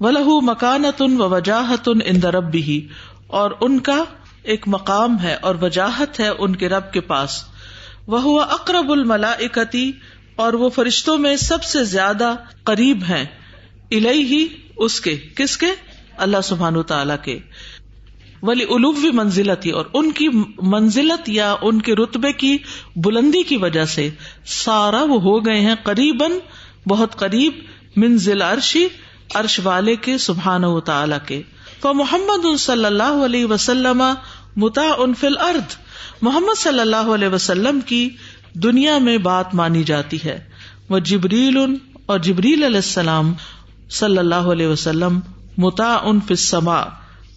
[0.00, 2.88] ولہ مکانت ان و وجاہت ان ان رب بھی
[3.26, 4.04] اور ان کا
[4.42, 7.44] ایک مقام ہے اور وجاہت ہے ان کے رب کے پاس۔
[8.08, 9.34] وہ اقرب الملا
[10.36, 12.34] اور وہ فرشتوں میں سب سے زیادہ
[12.64, 13.24] قریب ہیں۔
[13.90, 14.46] الہی ہی
[14.76, 15.66] اس کے۔ کس کے؟
[16.16, 17.38] اللہ سبحان تعالی کے۔
[18.42, 20.28] ولی الوی منزلت ہی اور ان کی
[20.62, 22.58] منزلت یا ان کے رتبے کی
[22.96, 24.10] بلندی کی وجہ سے
[24.46, 26.22] سارا وہ ہو گئے ہیں قریب
[26.88, 27.52] بہت قریب
[27.96, 28.88] منزل عرشی
[29.34, 31.42] عرش والے کے سبحان و تعالی کے۔
[31.80, 34.02] تو محمد صلی اللہ علیہ وسلم
[34.56, 35.87] متا ان فل ارد
[36.22, 38.08] محمد صلی اللہ علیہ وسلم کی
[38.54, 40.44] دنیا میں بات مانی جاتی ہے۔
[40.88, 41.76] وہ جبریل ان
[42.06, 43.34] اور جبریل علیہ السلام
[43.90, 45.20] صلی اللہ علیہ وسلم
[45.58, 46.82] متا ان فسما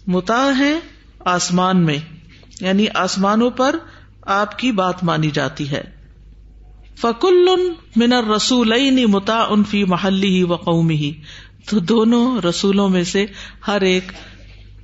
[0.06, 0.78] متا ہے
[1.20, 1.98] آسمان میں۔
[2.60, 3.76] یعنی آسمانوں پر
[4.22, 5.82] آپ کی بات مانی جاتی ہے۔
[6.96, 7.48] فکل
[7.96, 11.12] منر رسول متا ان فی محلی ہی و قومی ہی
[11.70, 13.26] تو دونوں رسولوں میں سے
[13.66, 14.12] ہر ایک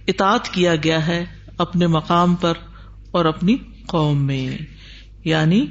[0.06, 1.24] اطاط کیا گیا ہے
[1.58, 2.52] اپنے مقام پر۔
[3.10, 3.56] اور اپنی
[3.86, 4.58] قوم میں۔
[5.24, 5.66] یعنی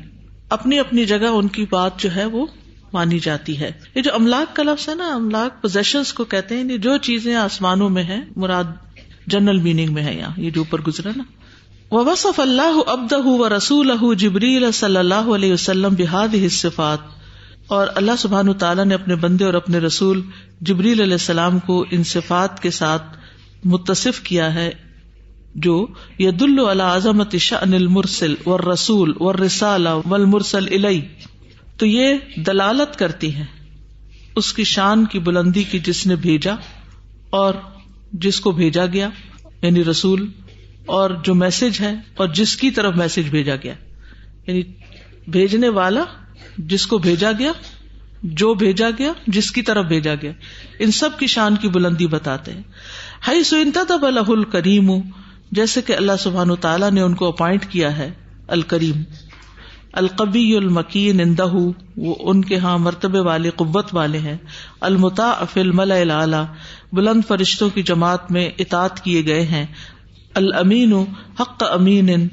[0.49, 2.45] اپنی اپنی جگہ ان کی بات جو ہے وہ
[2.93, 6.77] مانی جاتی ہے۔ یہ جو املاک کا لفظ ہے نا، املاک پوزیشن کو کہتے ہیں
[6.77, 8.63] جو چیزیں آسمانوں میں ہیں، مراد
[9.27, 11.23] جنرل میننگ میں ہے یہاں، یہ جو اوپر گزرا نا۔
[11.91, 16.99] وصف اللہ ابد و رسول جبریل صلی اللہ علیہ وسلم بحاد صفات
[17.67, 20.21] اور اللہ سبحان تعالیٰ نے اپنے بندے اور اپنے رسول
[20.61, 23.17] جبریل علیہ السلام کو ان صفات کے ساتھ
[23.63, 24.71] متصف کیا ہے
[25.57, 25.87] جو
[26.19, 26.43] ید
[26.83, 31.01] عظمت شاہ المرسل و رسول و رسال و المرسل علئی
[31.77, 33.45] تو یہ دلالت کرتی ہے
[34.35, 36.53] اس کی شان کی بلندی کی جس نے بھیجا
[37.29, 37.53] اور
[38.13, 39.09] جس کو بھیجا گیا
[39.61, 40.31] یعنی رسول،
[40.85, 43.73] اور جو میسج ہے اور جس کی طرف میسج بھیجا گیا۔
[44.47, 44.61] یعنی
[45.27, 46.03] بھیجنے والا
[46.57, 47.51] جس کو بھیجا گیا،
[48.23, 50.31] جو بھیجا گیا، جس کی طرف بھیجا گیا۔
[50.79, 52.61] ان سب کی شان کی بلندی بتاتے ہیں۔
[53.27, 54.91] ہائی سوئنتا تب الہ الکریم
[55.51, 58.11] جیسے کہ اللہ سبحان تعالیٰ نے ان کو اپوائنٹ کیا ہے،
[58.47, 59.03] الکریم۔
[59.93, 61.45] القبی المکین اندہ
[61.97, 64.37] وہ ان کے ہاں مرتبے والے، قوت والے ہیں۔
[64.81, 65.91] المتا افل مل
[66.93, 69.65] بلند فرشتوں کی جماعت میں اطاط کیے گئے ہیں۔
[70.33, 70.93] المین
[71.39, 72.27] حق امین،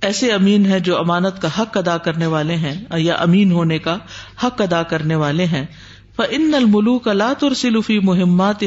[0.00, 3.96] ایسے امین ہے جو امانت کا حق ادا کرنے والے ہیں، یا امین ہونے کا
[4.44, 5.66] حق ادا کرنے والے ہیں۔
[6.30, 8.64] ان الملوک لا ترسلفی مہمات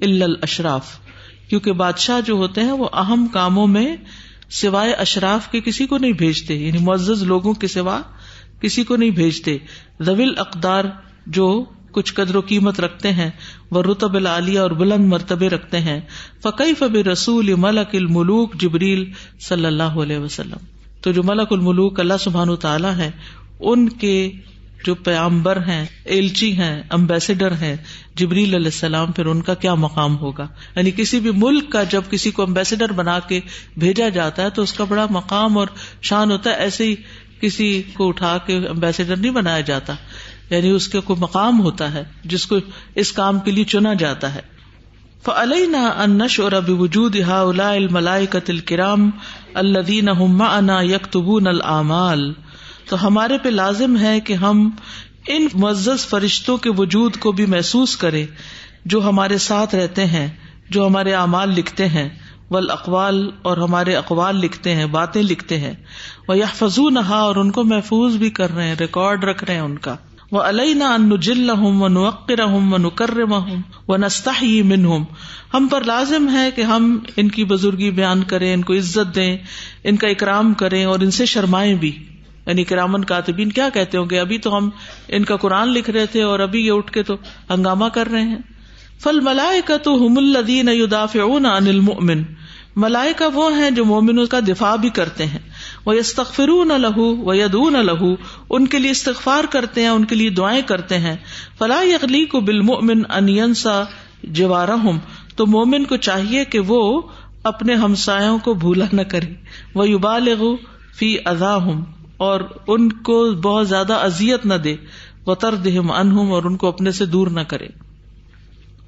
[0.00, 0.98] الاشراف
[1.48, 3.96] کیونکہ بادشاہ جو ہوتے ہیں وہ اہم کاموں میں
[4.50, 8.00] سوائے اشراف کے کسی کو نہیں بھیجتے یعنی معزز لوگوں کے سوا
[8.60, 9.58] کسی کو نہیں بھیجتے۔
[10.06, 10.84] رویل اقدار
[11.26, 13.30] جو کچھ قدر و قیمت رکھتے ہیں،
[13.70, 16.00] وہ رتب العالیہ اور بلند مرتبے رکھتے ہیں۔
[16.42, 20.64] فقی فب رسول ملک الملوک جبریل صلی اللہ علیہ وسلم۔
[21.00, 23.10] تو جو ملک الملوک اللہ سبحان تعالیٰ ہے،
[23.60, 24.30] ان کے
[24.84, 27.76] جو پیامبر ہیں، ایلچی ہیں امبیسڈر ہیں،
[28.14, 32.02] جبریل علیہ السلام پھر ان کا کیا مقام ہوگا؟ یعنی کسی بھی ملک کا جب
[32.10, 33.40] کسی کو امبیسڈر بنا کے
[33.76, 35.66] بھیجا جاتا ہے تو اس کا بڑا مقام اور
[36.02, 36.94] شان ہوتا ہے، ایسے ہی
[37.40, 39.94] کسی کو اٹھا کے امبیسڈر نہیں بنایا جاتا۔
[40.50, 42.56] یعنی اس کا کوئی مقام ہوتا ہے، جس کو
[42.94, 44.40] اس کام کے لیے چنا جاتا ہے۔
[45.24, 49.10] فعلینا انش اور اب وجود ہا الملائی قتل کرام
[49.54, 50.08] الدین
[50.40, 52.32] انا یکتبون العمال
[52.88, 54.70] تو ہمارے پہ لازم ہے کہ ہم
[55.28, 58.26] ان معزز فرشتوں کے وجود کو بھی محسوس کرے
[58.84, 60.28] جو ہمارے ساتھ رہتے ہیں،
[60.70, 62.08] جو ہمارے اعمال لکھتے ہیں۔
[62.50, 65.72] ول اقوال اور ہمارے اقوال لکھتے ہیں، باتیں لکھتے ہیں۔
[66.28, 69.54] وہ یا فضو نہا اور ان کو محفوظ بھی کر رہے ہیں، ریکارڈ رکھ رہے
[69.54, 69.96] ہیں ان کا۔
[70.32, 75.04] وہ علینا ان جل ہوں و نوقر ہوں و نکرم ہوں و نستا من ہوں
[75.54, 79.36] ہم پر لازم ہے کہ ہم ان کی بزرگی بیان کریں، ان کو عزت دیں،
[79.84, 82.04] ان کا اکرام کریں اور ان سے شرمائیں بھی۔
[82.48, 84.70] یعنی کرامن کاتبین کیا کہتے ہوں گے؟ ابھی تو ہم
[85.08, 87.14] ان کا قرآن لکھ رہے تھے اور ابھی یہ اٹھ کے تو
[87.50, 88.38] ہنگامہ کر رہے ہیں۔
[89.00, 90.68] فل ملائے کا تو ہم الدین
[91.46, 92.22] عن المؤمن۔
[92.76, 95.38] ملائکہ وہ ہیں جو مومنوں کا دفاع بھی کرتے ہیں۔
[95.86, 98.14] وہ استغفرون لہو و یدون لہو۔
[98.50, 101.16] ان کے لیے استغفار کرتے ہیں، ان کے لیے دعائیں کرتے ہیں۔
[101.58, 103.82] فلاح یغلی کو بالمؤمن ان ینسا
[104.22, 104.98] جوارہم۔
[105.36, 107.02] تو مومن کو چاہیے کہ وہ
[107.44, 109.34] اپنے ہمسایوں کو بھولا نہ کرے۔
[109.74, 110.44] وہ یبالغ
[110.98, 114.76] فی اذاہم۔ اور ان کو بہت زیادہ اذیت نہ دے
[115.26, 117.66] وہ تردہم انہم اور ان کو اپنے سے دور نہ کرے۔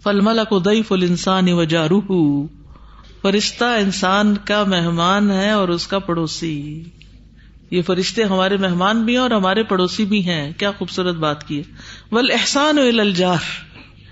[0.03, 2.47] فل ملک ادئی انسان و جارو
[3.23, 6.85] فرشتہ انسان کا مہمان ہے اور اس کا پڑوسی۔
[7.71, 11.63] یہ فرشتے ہمارے مہمان بھی ہیں اور ہمارے پڑوسی بھی ہیں۔ کیا خوبصورت بات کی
[12.13, 13.37] ول احسان و الجار۔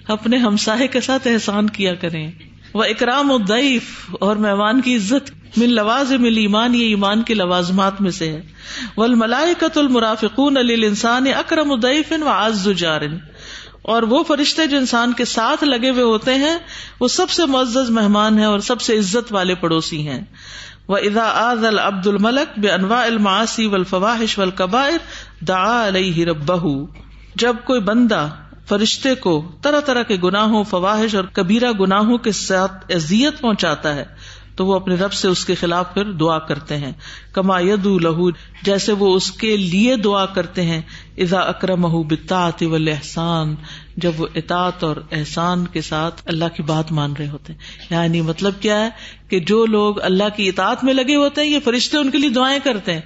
[0.08, 2.30] اپنے ہمسائے کے ساتھ احسان کیا کریں۔
[2.74, 8.00] وہ اکرام الدعیف اور مہمان کی عزت۔ من لواز مل ایمان، یہ ایمان کے لوازمات
[8.00, 8.42] میں سے ہے۔
[8.96, 13.18] ول ملائکت المرافقون علی انسان اکرم ادیف و آز جارن
[13.82, 16.58] اور وہ فرشتے جو انسان کے ساتھ لگے ہوئے ہوتے ہیں،
[17.00, 20.20] وہ سب سے معزز مہمان ہیں اور سب سے عزت والے پڑوسی ہیں۔
[20.88, 24.98] وہ ادا آز العبد الملک بے انواع الماسی و الفواہش و القبائر
[25.40, 26.86] دا علیہ ربہ۔
[27.34, 28.28] جب کوئی بندہ
[28.68, 34.04] فرشتے کو طرح طرح کے گناہوں فواہش اور کبیرہ گناہوں کے ساتھ اذیت پہنچاتا ہے
[34.58, 36.92] تو وہ اپنے رب سے اس کے خلاف پھر دعا کرتے ہیں۔
[37.32, 38.30] کما ید لہو،
[38.62, 40.80] جیسے وہ اس کے لیے دعا کرتے ہیں۔
[41.18, 43.54] ازا اکرم بتاط و احسان
[43.96, 48.20] جب وہ اطاط اور احسان کے ساتھ اللہ کی بات مان رہے ہوتے ہیں۔ یعنی
[48.20, 48.90] مطلب کیا ہے
[49.28, 52.30] کہ جو لوگ اللہ کی اطاعت میں لگے ہوتے ہیں، یہ فرشتے ان کے لیے
[52.30, 53.00] دعائیں کرتے ہیں۔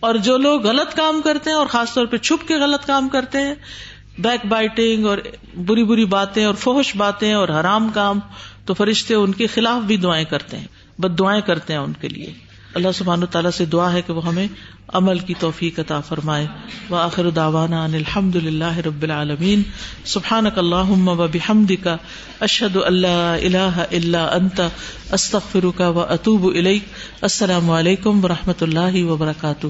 [0.00, 3.08] اور جو لوگ غلط کام کرتے ہیں اور خاص طور پہ چھپ کے غلط کام
[3.08, 3.54] کرتے ہیں،
[4.18, 5.18] بیک بائٹنگ اور
[5.56, 8.20] بری بری باتیں اور فوش باتیں اور حرام کام،
[8.64, 12.08] تو فرشتے ان کے خلاف بھی دعائیں کرتے ہیں۔ بد دعائیں کرتے ہیں ان کے
[12.08, 12.32] لیے۔
[12.74, 14.46] اللہ سبحان و تعالیٰ سے دعا ہے کہ وہ ہمیں
[14.88, 16.46] عمل کی توفیق عطا فرمائے۔
[16.90, 19.62] و آخر داوانا ان الحمد للہ رب العالمین۔
[20.04, 21.96] سبحان اللہ و بحمد کا
[22.40, 24.60] اشد اللہ اللہ اللہ انت
[25.10, 26.46] استخر کا و اطوب
[27.22, 29.66] السلام علیکم و رحمۃ اللہ وبرکاتہ۔